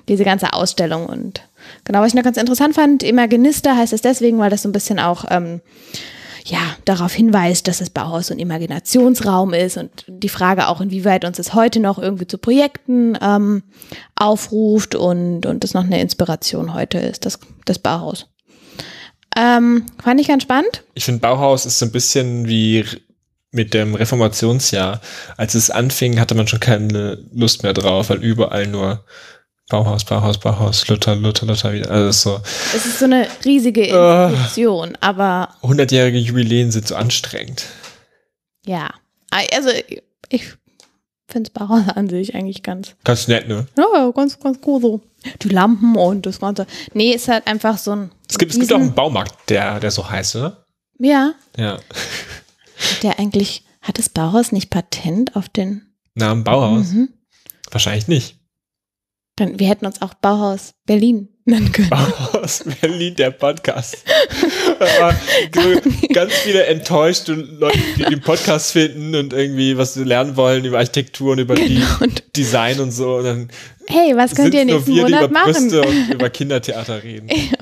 diese 0.07 0.23
ganze 0.23 0.53
Ausstellung. 0.53 1.07
Und 1.07 1.41
genau, 1.83 2.01
was 2.01 2.09
ich 2.09 2.13
noch 2.13 2.23
ganz 2.23 2.37
interessant 2.37 2.75
fand, 2.75 3.03
Imaginista 3.03 3.75
heißt 3.75 3.93
es 3.93 4.01
deswegen, 4.01 4.39
weil 4.39 4.49
das 4.49 4.63
so 4.63 4.69
ein 4.69 4.73
bisschen 4.73 4.99
auch 4.99 5.25
ähm, 5.29 5.61
ja, 6.45 6.59
darauf 6.85 7.13
hinweist, 7.13 7.67
dass 7.67 7.79
das 7.79 7.89
Bauhaus 7.89 8.27
so 8.27 8.33
ein 8.33 8.39
Imaginationsraum 8.39 9.53
ist 9.53 9.77
und 9.77 10.05
die 10.07 10.29
Frage 10.29 10.67
auch, 10.67 10.81
inwieweit 10.81 11.23
uns 11.25 11.37
das 11.37 11.53
heute 11.53 11.79
noch 11.79 11.97
irgendwie 11.97 12.27
zu 12.27 12.37
Projekten 12.37 13.17
ähm, 13.21 13.63
aufruft 14.15 14.95
und, 14.95 15.45
und 15.45 15.63
das 15.63 15.73
noch 15.73 15.83
eine 15.83 16.01
Inspiration 16.01 16.73
heute 16.73 16.97
ist, 16.97 17.25
das, 17.25 17.39
das 17.65 17.79
Bauhaus. 17.79 18.27
Ähm, 19.35 19.85
fand 20.03 20.19
ich 20.19 20.27
ganz 20.27 20.43
spannend. 20.43 20.83
Ich 20.93 21.05
finde, 21.05 21.21
Bauhaus 21.21 21.65
ist 21.65 21.79
so 21.79 21.85
ein 21.85 21.91
bisschen 21.91 22.47
wie 22.47 22.85
mit 23.51 23.73
dem 23.73 23.95
Reformationsjahr. 23.95 24.99
Als 25.37 25.55
es 25.55 25.69
anfing, 25.69 26.19
hatte 26.19 26.35
man 26.35 26.47
schon 26.47 26.59
keine 26.59 27.19
Lust 27.31 27.63
mehr 27.63 27.73
drauf, 27.73 28.09
weil 28.09 28.23
überall 28.23 28.67
nur 28.67 29.05
Bauhaus, 29.69 30.03
Bauhaus, 30.05 30.37
Bauhaus, 30.37 30.87
Luther, 30.87 31.15
Luther, 31.15 31.45
Luther 31.45 31.73
wieder. 31.73 31.89
Also 31.89 32.09
es 32.09 32.15
ist 32.17 32.21
so, 32.23 32.41
Es 32.75 32.85
ist 32.85 32.99
so 32.99 33.05
eine 33.05 33.27
riesige 33.45 33.93
Ah. 33.97 34.29
Institution, 34.29 34.97
aber 35.01 35.55
100-jährige 35.63 36.17
Jubiläen 36.17 36.71
sind 36.71 36.87
so 36.87 36.95
anstrengend. 36.95 37.65
ja, 38.65 38.89
also 39.31 39.69
ich 40.29 40.53
finde 41.29 41.49
Bauhaus 41.51 41.87
an 41.95 42.09
sich 42.09 42.35
eigentlich 42.35 42.61
ganz, 42.61 42.95
Ganz 43.03 43.27
nett, 43.27 43.47
ne? 43.47 43.65
ja, 43.77 44.11
ganz, 44.11 44.39
ganz 44.39 44.59
cool 44.65 44.81
so. 44.81 45.01
Die 45.41 45.49
Lampen 45.49 45.95
und 45.95 46.25
das 46.25 46.39
Ganze. 46.41 46.67
Nee, 46.93 47.13
ist 47.13 47.29
halt 47.29 47.47
einfach 47.47 47.77
so 47.77 47.91
ein. 47.95 48.11
Es 48.29 48.37
gibt, 48.37 48.51
es 48.51 48.59
gibt 48.59 48.73
auch 48.73 48.77
einen 48.77 48.93
Baumarkt, 48.93 49.49
der, 49.49 49.79
der 49.79 49.89
so 49.89 50.07
heißt, 50.09 50.35
oder? 50.35 50.65
Ja, 50.99 51.33
Ja. 51.57 51.79
der 53.01 53.17
eigentlich, 53.17 53.63
hat 53.81 53.97
das 53.97 54.09
Bauhaus 54.09 54.51
nicht 54.51 54.69
Patent 54.69 55.35
auf 55.37 55.47
den. 55.49 55.93
Namen 56.15 56.43
Bauhaus? 56.43 56.87
Mhm. 56.91 57.09
Wahrscheinlich 57.71 58.07
nicht. 58.09 58.37
Dann, 59.35 59.59
wir 59.59 59.67
hätten 59.67 59.85
uns 59.87 60.01
auch 60.01 60.13
Bauhaus 60.13 60.75
Berlin 60.85 61.29
nennen 61.45 61.71
können. 61.71 61.89
Bauhaus 61.89 62.63
Berlin, 62.81 63.15
der 63.15 63.31
Podcast. 63.31 63.97
Ganz 66.13 66.33
viele 66.33 66.65
enttäuschte 66.65 67.33
Leute, 67.33 67.79
die 67.97 68.03
den 68.03 68.21
Podcast 68.21 68.71
finden 68.71 69.15
und 69.15 69.33
irgendwie 69.33 69.75
was 69.75 69.95
sie 69.95 70.03
lernen 70.03 70.37
wollen 70.37 70.65
über 70.65 70.77
Architektur 70.77 71.31
und 71.31 71.39
über 71.39 71.55
die 71.55 71.83
Und 71.99 72.23
Design 72.37 72.79
und 72.79 72.91
so. 72.91 73.15
Und 73.15 73.23
dann 73.23 73.49
hey, 73.87 74.15
was 74.15 74.35
könnt 74.35 74.53
ihr 74.53 74.65
nächsten 74.65 74.93
wir, 74.93 75.03
Monat 75.03 75.23
über 75.23 75.33
machen? 75.33 75.51
Brüste 75.51 75.81
und 75.81 76.09
über 76.13 76.29
Kindertheater 76.29 77.03
reden. 77.03 77.27
Ja, 77.29 77.57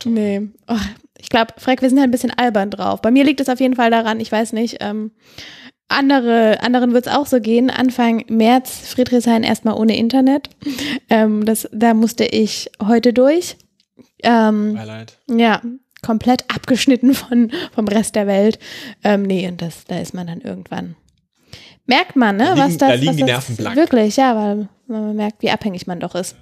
toll. 0.00 0.12
Nee. 0.12 0.42
Oh, 0.66 0.76
ich 1.18 1.28
glaube, 1.28 1.54
Freck, 1.58 1.80
wir 1.80 1.88
sind 1.88 1.98
halt 1.98 2.08
ein 2.08 2.12
bisschen 2.12 2.32
albern 2.32 2.70
drauf. 2.70 3.00
Bei 3.00 3.10
mir 3.10 3.24
liegt 3.24 3.40
es 3.40 3.48
auf 3.48 3.60
jeden 3.60 3.76
Fall 3.76 3.90
daran, 3.90 4.18
ich 4.20 4.30
weiß 4.30 4.52
nicht, 4.52 4.78
ähm, 4.80 5.12
andere, 5.88 6.60
anderen 6.62 6.92
wird 6.92 7.06
es 7.06 7.12
auch 7.12 7.26
so 7.26 7.40
gehen. 7.40 7.70
Anfang 7.70 8.24
März 8.28 8.70
Friedrichshain 8.88 9.42
erstmal 9.42 9.74
ohne 9.74 9.96
Internet. 9.96 10.48
Ähm, 11.10 11.44
das, 11.44 11.68
da 11.72 11.92
musste 11.92 12.24
ich 12.24 12.70
heute 12.82 13.12
durch. 13.12 13.56
Ähm, 14.22 14.74
Beileid. 14.74 15.18
ja, 15.28 15.60
komplett 16.02 16.44
abgeschnitten 16.52 17.12
von, 17.14 17.52
vom 17.74 17.86
Rest 17.86 18.14
der 18.16 18.26
Welt. 18.26 18.58
Ähm, 19.04 19.22
nee, 19.22 19.46
und 19.46 19.60
das, 19.60 19.84
da 19.84 19.98
ist 19.98 20.14
man 20.14 20.26
dann 20.26 20.40
irgendwann. 20.40 20.96
Merkt 21.86 22.16
man, 22.16 22.36
ne? 22.38 22.44
Da 22.44 22.54
liegen- 22.54 22.64
was 22.66 22.76
das, 22.78 22.88
da 22.88 22.94
liegen 22.94 23.06
was 23.10 23.16
die 23.16 23.22
Nerven 23.24 23.56
blank. 23.56 23.76
Wirklich, 23.76 24.16
ja, 24.16 24.34
weil 24.34 24.68
man 24.86 25.14
merkt, 25.14 25.42
wie 25.42 25.50
abhängig 25.50 25.86
man 25.86 26.00
doch 26.00 26.14
ist. 26.14 26.36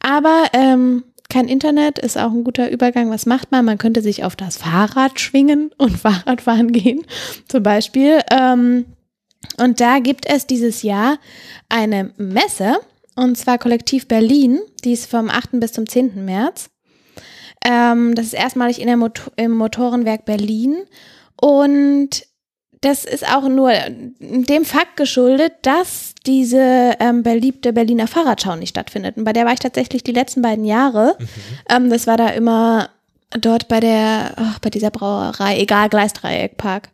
Aber 0.00 0.44
ähm, 0.52 1.02
kein 1.30 1.48
Internet 1.48 1.98
ist 1.98 2.16
auch 2.16 2.32
ein 2.32 2.44
guter 2.44 2.70
Übergang. 2.70 3.10
Was 3.10 3.26
macht 3.26 3.50
man? 3.50 3.64
Man 3.64 3.78
könnte 3.78 4.00
sich 4.02 4.24
auf 4.24 4.34
das 4.34 4.56
Fahrrad 4.56 5.20
schwingen 5.20 5.70
und 5.76 5.96
Fahrradfahren 5.98 6.72
gehen, 6.72 7.04
zum 7.48 7.62
Beispiel. 7.62 8.20
Ähm, 8.30 8.86
und 9.58 9.80
da 9.80 9.98
gibt 9.98 10.26
es 10.26 10.46
dieses 10.46 10.82
Jahr 10.82 11.18
eine 11.68 12.12
Messe, 12.16 12.76
und 13.14 13.36
zwar 13.36 13.58
Kollektiv 13.58 14.06
Berlin, 14.06 14.60
die 14.84 14.92
ist 14.92 15.10
vom 15.10 15.28
8. 15.28 15.60
bis 15.60 15.72
zum 15.72 15.88
10. 15.88 16.24
März. 16.24 16.70
Ähm, 17.64 18.14
das 18.14 18.26
ist 18.26 18.34
erstmalig 18.34 18.80
in 18.80 18.86
der 18.86 18.96
Motor 18.96 19.32
im 19.36 19.52
Motorenwerk 19.52 20.24
Berlin. 20.24 20.76
Und 21.40 22.24
das 22.80 23.04
ist 23.04 23.26
auch 23.28 23.48
nur 23.48 23.72
dem 24.20 24.64
Fakt 24.64 24.96
geschuldet, 24.96 25.54
dass 25.62 26.14
diese 26.26 26.92
ähm, 27.00 27.22
beliebte 27.22 27.72
Berliner 27.72 28.06
Fahrradschau 28.06 28.56
nicht 28.56 28.70
stattfindet. 28.70 29.16
Und 29.16 29.24
bei 29.24 29.32
der 29.32 29.46
war 29.46 29.52
ich 29.52 29.58
tatsächlich 29.58 30.04
die 30.04 30.12
letzten 30.12 30.42
beiden 30.42 30.64
Jahre. 30.64 31.16
Ähm, 31.68 31.90
das 31.90 32.06
war 32.06 32.16
da 32.16 32.28
immer 32.28 32.90
dort 33.40 33.68
bei 33.68 33.80
der, 33.80 34.34
ach, 34.36 34.58
bei 34.60 34.70
dieser 34.70 34.90
Brauerei, 34.90 35.58
egal, 35.58 35.88
Gleisdreieckpark. 35.88 36.90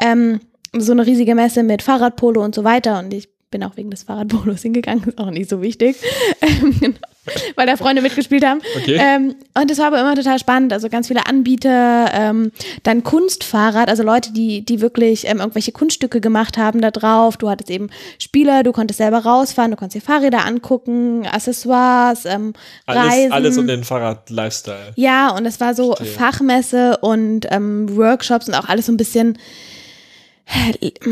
Ähm, 0.00 0.40
so 0.72 0.92
eine 0.92 1.06
riesige 1.06 1.34
Messe 1.34 1.62
mit 1.62 1.82
Fahrradpolo 1.82 2.42
und 2.42 2.54
so 2.54 2.64
weiter. 2.64 2.98
Und 2.98 3.12
ich 3.12 3.28
bin 3.50 3.62
auch 3.62 3.76
wegen 3.76 3.90
des 3.90 4.04
Fahrradpolos 4.04 4.62
hingegangen, 4.62 5.04
ist 5.06 5.18
auch 5.18 5.30
nicht 5.30 5.50
so 5.50 5.62
wichtig. 5.62 5.96
Ähm, 6.42 6.78
genau. 6.78 6.98
weil 7.56 7.66
da 7.66 7.76
Freunde 7.76 8.02
mitgespielt 8.02 8.44
haben. 8.44 8.60
Okay. 8.76 8.98
Ähm, 9.00 9.34
und 9.54 9.70
das 9.70 9.78
war 9.78 9.86
aber 9.86 10.00
immer 10.00 10.14
total 10.14 10.38
spannend. 10.38 10.72
Also 10.72 10.88
ganz 10.88 11.08
viele 11.08 11.26
Anbieter, 11.26 12.10
ähm, 12.12 12.52
dann 12.82 13.02
Kunstfahrrad, 13.02 13.88
also 13.88 14.02
Leute, 14.02 14.32
die, 14.32 14.64
die 14.64 14.80
wirklich 14.80 15.26
ähm, 15.26 15.38
irgendwelche 15.38 15.72
Kunststücke 15.72 16.20
gemacht 16.20 16.58
haben 16.58 16.80
da 16.80 16.90
drauf. 16.90 17.36
Du 17.36 17.48
hattest 17.48 17.70
eben 17.70 17.90
Spieler, 18.18 18.62
du 18.62 18.72
konntest 18.72 18.98
selber 18.98 19.18
rausfahren, 19.18 19.70
du 19.70 19.76
konntest 19.76 20.02
dir 20.02 20.06
Fahrräder 20.06 20.44
angucken, 20.44 21.26
Accessoires, 21.26 22.24
ähm, 22.24 22.52
Alles, 22.86 23.02
Reisen. 23.12 23.32
alles 23.32 23.58
um 23.58 23.66
den 23.66 23.84
Fahrrad-Lifestyle. 23.84 24.92
Ja, 24.96 25.30
und 25.30 25.46
es 25.46 25.60
war 25.60 25.74
so 25.74 25.94
Verstehe. 25.94 26.18
Fachmesse 26.18 26.98
und 26.98 27.46
ähm, 27.50 27.96
Workshops 27.96 28.48
und 28.48 28.54
auch 28.54 28.68
alles 28.68 28.86
so 28.86 28.92
ein 28.92 28.96
bisschen. 28.96 29.38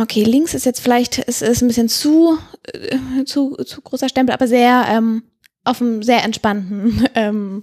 Okay, 0.00 0.22
links 0.22 0.54
ist 0.54 0.64
jetzt 0.64 0.78
vielleicht 0.80 1.18
ist, 1.18 1.42
ist 1.42 1.60
ein 1.60 1.66
bisschen 1.66 1.88
zu, 1.88 2.38
äh, 2.72 3.24
zu 3.24 3.56
zu 3.64 3.80
großer 3.80 4.08
Stempel, 4.08 4.32
aber 4.32 4.46
sehr 4.46 4.84
ähm, 4.88 5.24
auf 5.64 5.80
einem 5.80 6.02
sehr 6.02 6.22
entspannten 6.24 7.08
ähm, 7.14 7.60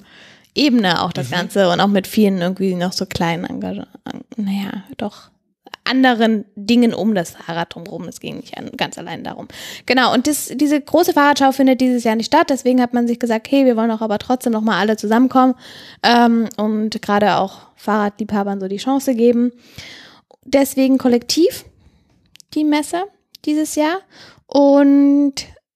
Ebene 0.54 1.02
auch 1.02 1.14
das 1.14 1.30
Mhm. 1.30 1.36
Ganze 1.36 1.70
und 1.70 1.80
auch 1.80 1.88
mit 1.88 2.08
vielen 2.08 2.42
irgendwie 2.42 2.76
noch 2.76 2.92
so 2.92 3.06
kleinen, 3.06 3.46
Engage 3.46 3.88
naja, 4.36 4.84
doch 4.98 5.30
anderen 5.84 6.46
Dingen 6.56 6.94
um 6.94 7.16
das 7.16 7.32
Fahrrad 7.32 7.74
drumherum. 7.74 8.08
Es 8.08 8.20
ging 8.20 8.38
nicht 8.38 8.58
an, 8.58 8.72
ganz 8.78 8.98
allein 8.98 9.24
darum. 9.24 9.48
Genau, 9.86 10.14
und 10.14 10.28
das, 10.28 10.52
diese 10.54 10.80
große 10.80 11.14
Fahrradschau 11.14 11.52
findet 11.52 11.82
dieses 11.82 12.04
Jahr 12.04 12.16
nicht 12.16 12.28
statt. 12.28 12.50
Deswegen 12.50 12.82
hat 12.82 12.94
man 12.94 13.08
sich 13.08 13.20
gesagt, 13.20 13.50
hey, 13.50 13.66
wir 13.66 13.76
wollen 13.76 13.92
auch 13.92 14.02
aber 14.02 14.20
trotzdem 14.20 14.54
noch 14.54 14.62
mal 14.62 14.80
alle 14.80 14.96
zusammenkommen 14.96 15.56
ähm, 16.04 16.48
und 16.58 17.02
gerade 17.02 17.38
auch 17.38 17.62
Fahrradliebhabern 17.76 18.60
so 18.60 18.68
die 18.68 18.78
Chance 18.78 19.16
geben. 19.16 19.52
Deswegen 20.46 20.98
kollektiv 20.98 21.66
die 22.54 22.64
Messe 22.64 23.04
dieses 23.46 23.76
Jahr 23.76 24.00
und 24.48 25.34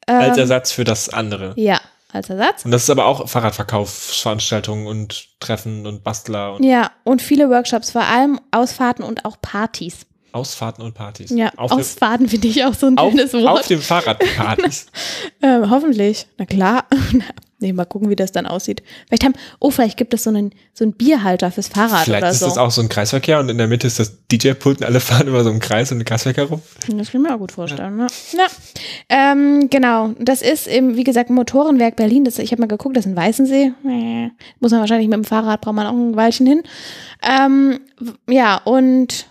ähm, 0.08 0.16
Als 0.22 0.38
Ersatz 0.38 0.72
für 0.72 0.84
das 0.84 1.10
andere. 1.10 1.54
ja, 1.58 1.80
als 2.15 2.30
Ersatz. 2.30 2.65
Und 2.65 2.71
das 2.71 2.84
ist 2.84 2.89
aber 2.89 3.06
auch 3.06 3.28
Fahrradverkaufsveranstaltungen 3.30 4.88
und 4.88 5.39
Treffen 5.39 5.86
und 5.86 6.04
Bastler 6.04 6.54
und 6.56 6.63
Ja, 6.63 6.91
und 7.04 7.21
viele 7.21 7.49
Workshops, 7.49 7.91
vor 7.91 8.04
allem 8.04 8.39
Ausfahrten 8.51 9.04
und 9.04 9.25
auch 9.25 9.38
Partys. 9.41 10.06
Ausfahrten 10.32 10.84
und 10.84 10.93
Partys. 10.93 11.30
Ja, 11.30 11.51
auf, 11.56 11.71
Ausfahrten 11.71 12.28
finde 12.28 12.47
ich 12.49 12.65
auch 12.65 12.73
so 12.73 12.88
ein 12.88 12.97
auf, 12.97 13.12
schönes 13.12 13.34
auf 13.34 13.41
Wort. 13.41 13.69
dem 13.69 13.82
Fahrrad 13.82 14.21
Partys. 14.36 14.88
Ähm, 15.41 15.69
hoffentlich. 15.69 16.28
Na 16.38 16.45
klar. 16.45 16.86
nee, 17.60 17.74
mal 17.74 17.86
gucken, 17.86 18.10
wie 18.10 18.15
das 18.15 18.32
dann 18.32 18.46
aussieht. 18.46 18.84
Vielleicht 19.08 19.24
haben, 19.24 19.34
oh, 19.60 19.72
vielleicht 19.72 19.98
gibt 19.98 20.13
es 20.13 20.24
so 20.24 20.30
einen, 20.30 20.52
so 20.74 20.84
einen 20.84 20.94
Bierhalter 20.94 21.52
fürs 21.52 21.68
Fahrrad 21.68 22.06
Vielleicht 22.06 22.24
oder 22.24 22.32
ist 22.32 22.39
so. 22.39 22.46
das 22.48 22.58
auch 22.58 22.72
so 22.72 22.82
ein 22.82 22.89
Kreisverkehr 22.89 23.39
und 23.39 23.50
in 23.50 23.58
der 23.58 23.68
Mitte 23.68 23.88
ist 23.88 24.00
das 24.00 24.18
DJ-Pult 24.32 24.80
und 24.82 24.86
alle 24.86 25.00
fahren 25.00 25.28
immer 25.28 25.44
so 25.44 25.50
im 25.50 25.60
Kreis 25.60 25.91
und 25.91 26.00
im 26.00 26.06
Kreisverkehr 26.06 26.46
rum. 26.46 26.62
Das 26.80 27.12
kann 27.12 27.22
ich 27.22 27.28
mir 27.28 27.34
auch 27.34 27.39
gut 27.39 27.52
vorstellen. 27.52 28.00
Ja. 28.00 28.08
Ja. 28.34 28.48
Ähm, 29.10 29.70
genau. 29.70 30.13
Das 30.20 30.41
ist 30.41 30.68
eben, 30.68 30.96
wie 30.96 31.04
gesagt, 31.04 31.30
Motorenwerk 31.30 31.96
Berlin. 31.96 32.26
Das, 32.26 32.39
ich 32.39 32.52
habe 32.52 32.62
mal 32.62 32.68
geguckt, 32.68 32.98
das 32.98 33.06
ist 33.06 33.12
in 33.12 33.18
Weißensee. 33.18 33.74
Äh, 33.88 34.30
Muss 34.60 34.72
man 34.72 34.82
wahrscheinlich 34.82 35.08
mit 35.08 35.18
dem 35.18 35.24
Fahrrad, 35.24 35.62
braucht 35.62 35.76
man 35.76 35.88
auch 35.88 35.94
ein 35.94 36.15
Weilchen 36.15 36.46
hin. 36.48 36.63
Ähm, 37.24 37.80
ja, 38.30 38.58
und 38.58 39.28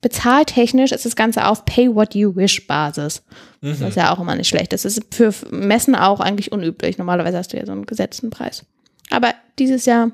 bezahltechnisch 0.00 0.92
ist 0.92 1.04
das 1.04 1.16
Ganze 1.16 1.46
auf 1.46 1.64
Pay-What-You-Wish-Basis. 1.64 3.22
Mhm. 3.60 3.80
Was 3.80 3.94
ja 3.96 4.12
auch 4.14 4.20
immer 4.20 4.34
nicht 4.36 4.48
schlecht 4.48 4.72
ist. 4.72 4.84
Das 4.84 4.96
ist 4.96 5.14
für 5.14 5.32
Messen 5.50 5.94
auch 5.94 6.20
eigentlich 6.20 6.52
unüblich. 6.52 6.98
Normalerweise 6.98 7.38
hast 7.38 7.52
du 7.52 7.56
ja 7.56 7.66
so 7.66 7.72
einen 7.72 7.86
gesetzten 7.86 8.30
Preis. 8.30 8.64
Aber 9.10 9.34
dieses 9.58 9.84
Jahr 9.86 10.10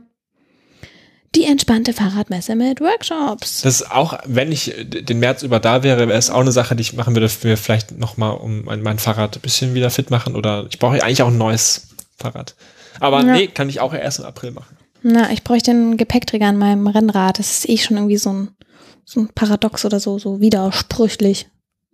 die 1.35 1.45
entspannte 1.45 1.93
Fahrradmesse 1.93 2.55
mit 2.55 2.81
Workshops. 2.81 3.63
Das 3.63 3.81
ist 3.81 3.91
auch, 3.91 4.19
wenn 4.25 4.53
ich 4.53 4.73
den 4.87 5.19
März 5.19 5.43
über 5.43 5.59
da 5.59 5.83
wäre, 5.83 6.07
wäre 6.09 6.19
es 6.19 6.31
auch 6.31 6.41
eine 6.41 6.53
Sache, 6.53 6.77
die 6.77 6.83
ich 6.83 6.93
machen 6.95 7.15
würde, 7.15 7.29
für 7.29 7.57
vielleicht 7.57 7.99
nochmal 7.99 8.37
um 8.37 8.65
mein, 8.65 8.83
mein 8.83 8.99
Fahrrad 8.99 9.37
ein 9.37 9.41
bisschen 9.41 9.75
wieder 9.75 9.91
fit 9.91 10.11
machen 10.11 10.37
oder 10.37 10.67
ich 10.71 10.79
brauche 10.79 11.03
eigentlich 11.03 11.23
auch 11.23 11.29
ein 11.29 11.39
neues 11.39 11.89
Fahrrad. 12.17 12.55
Aber 13.01 13.25
Ja. 13.25 13.33
nee, 13.33 13.49
kann 13.49 13.69
ich 13.69 13.81
auch 13.81 13.93
erst 13.93 14.21
im 14.21 14.27
April 14.27 14.53
machen. 14.53 14.77
Na, 15.03 15.31
ich 15.33 15.43
bräuchte 15.43 15.73
einen 15.73 15.97
Gepäckträger 15.97 16.47
an 16.47 16.57
meinem 16.57 16.87
Rennrad. 16.87 17.39
Das 17.39 17.51
ist 17.51 17.69
eh 17.69 17.77
schon 17.79 17.97
irgendwie 17.97 18.17
so 18.17 18.33
ein, 18.33 18.49
so 19.05 19.21
ein 19.21 19.29
Paradox 19.35 19.85
oder 19.85 20.01
so, 20.01 20.19
so 20.19 20.41
widersprüchlich. 20.41 21.47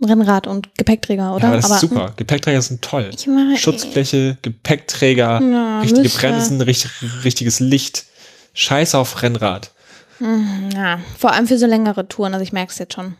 Rennrad 0.02 0.46
und 0.46 0.74
Gepäckträger, 0.78 1.34
oder? 1.34 1.42
Ja, 1.42 1.48
aber 1.48 1.56
das 1.60 1.70
ist 1.70 1.80
super. 1.80 2.14
Gepäckträger 2.16 2.62
sind 2.62 2.80
toll. 2.80 3.10
Ich 3.14 3.26
meine, 3.26 3.58
Schutzbleche, 3.58 4.38
Gepäckträger, 4.40 5.42
Ja, 5.42 5.80
richtige 5.80 6.02
müsste. 6.04 6.18
Bremsen, 6.20 6.60
richtig, 6.62 6.90
richtiges 7.24 7.60
Licht. 7.60 8.06
Scheiß 8.54 8.94
auf 8.94 9.22
Rennrad. 9.22 9.72
Ja, 10.74 11.00
vor 11.18 11.32
allem 11.32 11.46
für 11.46 11.58
so 11.58 11.66
längere 11.66 12.08
Touren, 12.08 12.32
also 12.32 12.42
ich 12.42 12.52
merke 12.52 12.72
es 12.72 12.78
jetzt 12.78 12.94
schon. 12.94 13.14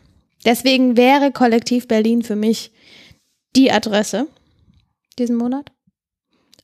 Deswegen 0.45 0.97
wäre 0.97 1.31
Kollektiv 1.31 1.87
Berlin 1.87 2.23
für 2.23 2.35
mich 2.35 2.71
die 3.55 3.71
Adresse 3.71 4.27
diesen 5.19 5.35
Monat. 5.35 5.71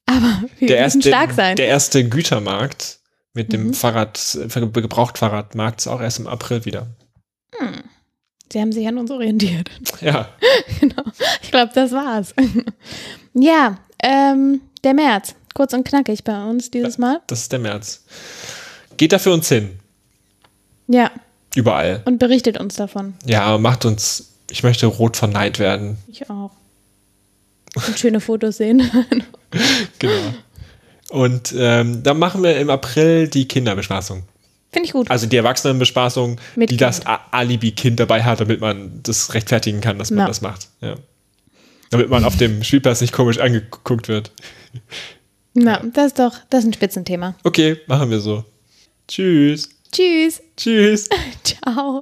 Aber 0.08 0.42
wir 0.60 0.68
Der 0.68 0.78
erste, 0.78 1.02
stark 1.08 1.32
sein. 1.34 1.56
der 1.58 1.68
erste 1.68 2.08
Gütermarkt 2.08 3.00
mit 3.34 3.54
dem 3.54 3.68
Mhm. 3.68 3.74
Fahrrad, 3.76 4.20
Gebrauchtfahrradmarkt 4.74 5.82
ist 5.82 5.88
auch 5.88 6.02
erst 6.02 6.18
im 6.20 6.28
April 6.28 6.66
wieder. 6.66 6.88
Sie 8.52 8.62
haben 8.62 8.72
sich 8.72 8.88
an 8.88 8.98
uns 8.98 9.12
orientiert. 9.12 9.70
Ja, 10.02 10.30
genau. 10.80 11.04
Ich 11.42 11.52
glaube, 11.52 11.72
das 11.74 11.92
war's. 11.92 12.34
ja, 13.34 13.78
ähm, 14.02 14.62
der 14.84 14.94
März. 14.94 15.36
Kurz 15.54 15.74
und 15.74 15.88
knackig 15.88 16.24
bei 16.24 16.44
uns 16.46 16.70
dieses 16.70 16.98
Mal. 17.00 17.20
das 17.28 17.42
ist 17.42 17.52
der 17.52 17.60
März. 17.60 18.04
Geht 18.98 19.12
da 19.12 19.18
für 19.20 19.34
uns 19.34 19.50
hin. 19.50 19.80
Ja, 20.88 21.12
Überall. 21.56 22.04
und 22.06 22.20
berichtet 22.20 22.60
uns 22.60 22.76
davon. 22.76 23.16
Ja, 23.26 23.58
macht 23.58 23.86
uns, 23.86 24.34
ich 24.52 24.62
möchte 24.64 24.86
rot 24.86 25.18
verneint 25.18 25.58
werden. 25.60 25.98
Ich 26.08 26.30
auch. 26.30 26.52
Und 27.76 27.98
schöne 28.00 28.20
Fotos 28.20 28.58
sehen. 28.58 28.90
Genau. 30.00 30.34
Und 31.10 31.56
ähm, 31.58 32.04
dann 32.04 32.20
machen 32.20 32.44
wir 32.44 32.58
im 32.60 32.70
April 32.70 33.30
die 33.30 33.48
Kinderbespaßung. 33.48 34.24
Finde 34.78 34.88
ich 34.88 34.94
gut. 34.94 35.10
Also 35.12 35.28
die 35.28 35.36
Erwachsenenbespaßung, 35.38 36.40
Mit 36.56 36.70
die 36.70 36.78
Kind. 36.78 36.82
das 36.82 37.02
Alibi-Kind 37.06 38.00
dabei 38.00 38.24
hat, 38.24 38.40
damit 38.40 38.62
man 38.62 39.02
das 39.04 39.34
rechtfertigen 39.34 39.82
kann, 39.82 40.00
dass 40.00 40.10
man 40.12 40.20
Ja. 40.20 40.28
das 40.28 40.42
macht. 40.42 40.68
Ja. 40.82 40.96
Damit 41.90 42.10
man 42.10 42.24
auf 42.26 42.36
dem 42.38 42.64
Spielplatz 42.64 43.02
nicht 43.02 43.14
komisch 43.14 43.38
angeguckt 43.40 44.08
wird. 44.08 44.32
Na, 45.54 45.82
das 45.94 46.08
ist 46.08 46.20
doch, 46.20 46.34
das 46.50 46.60
ist 46.62 46.66
ein 46.70 46.74
Spitzenthema. 46.74 47.36
Okay, 47.44 47.78
machen 47.88 48.10
wir 48.10 48.20
so. 48.20 48.44
Tschüss. 49.08 49.70
Tschüss. 49.92 50.42
Tschüss. 50.58 51.10
Ciao. 51.44 52.00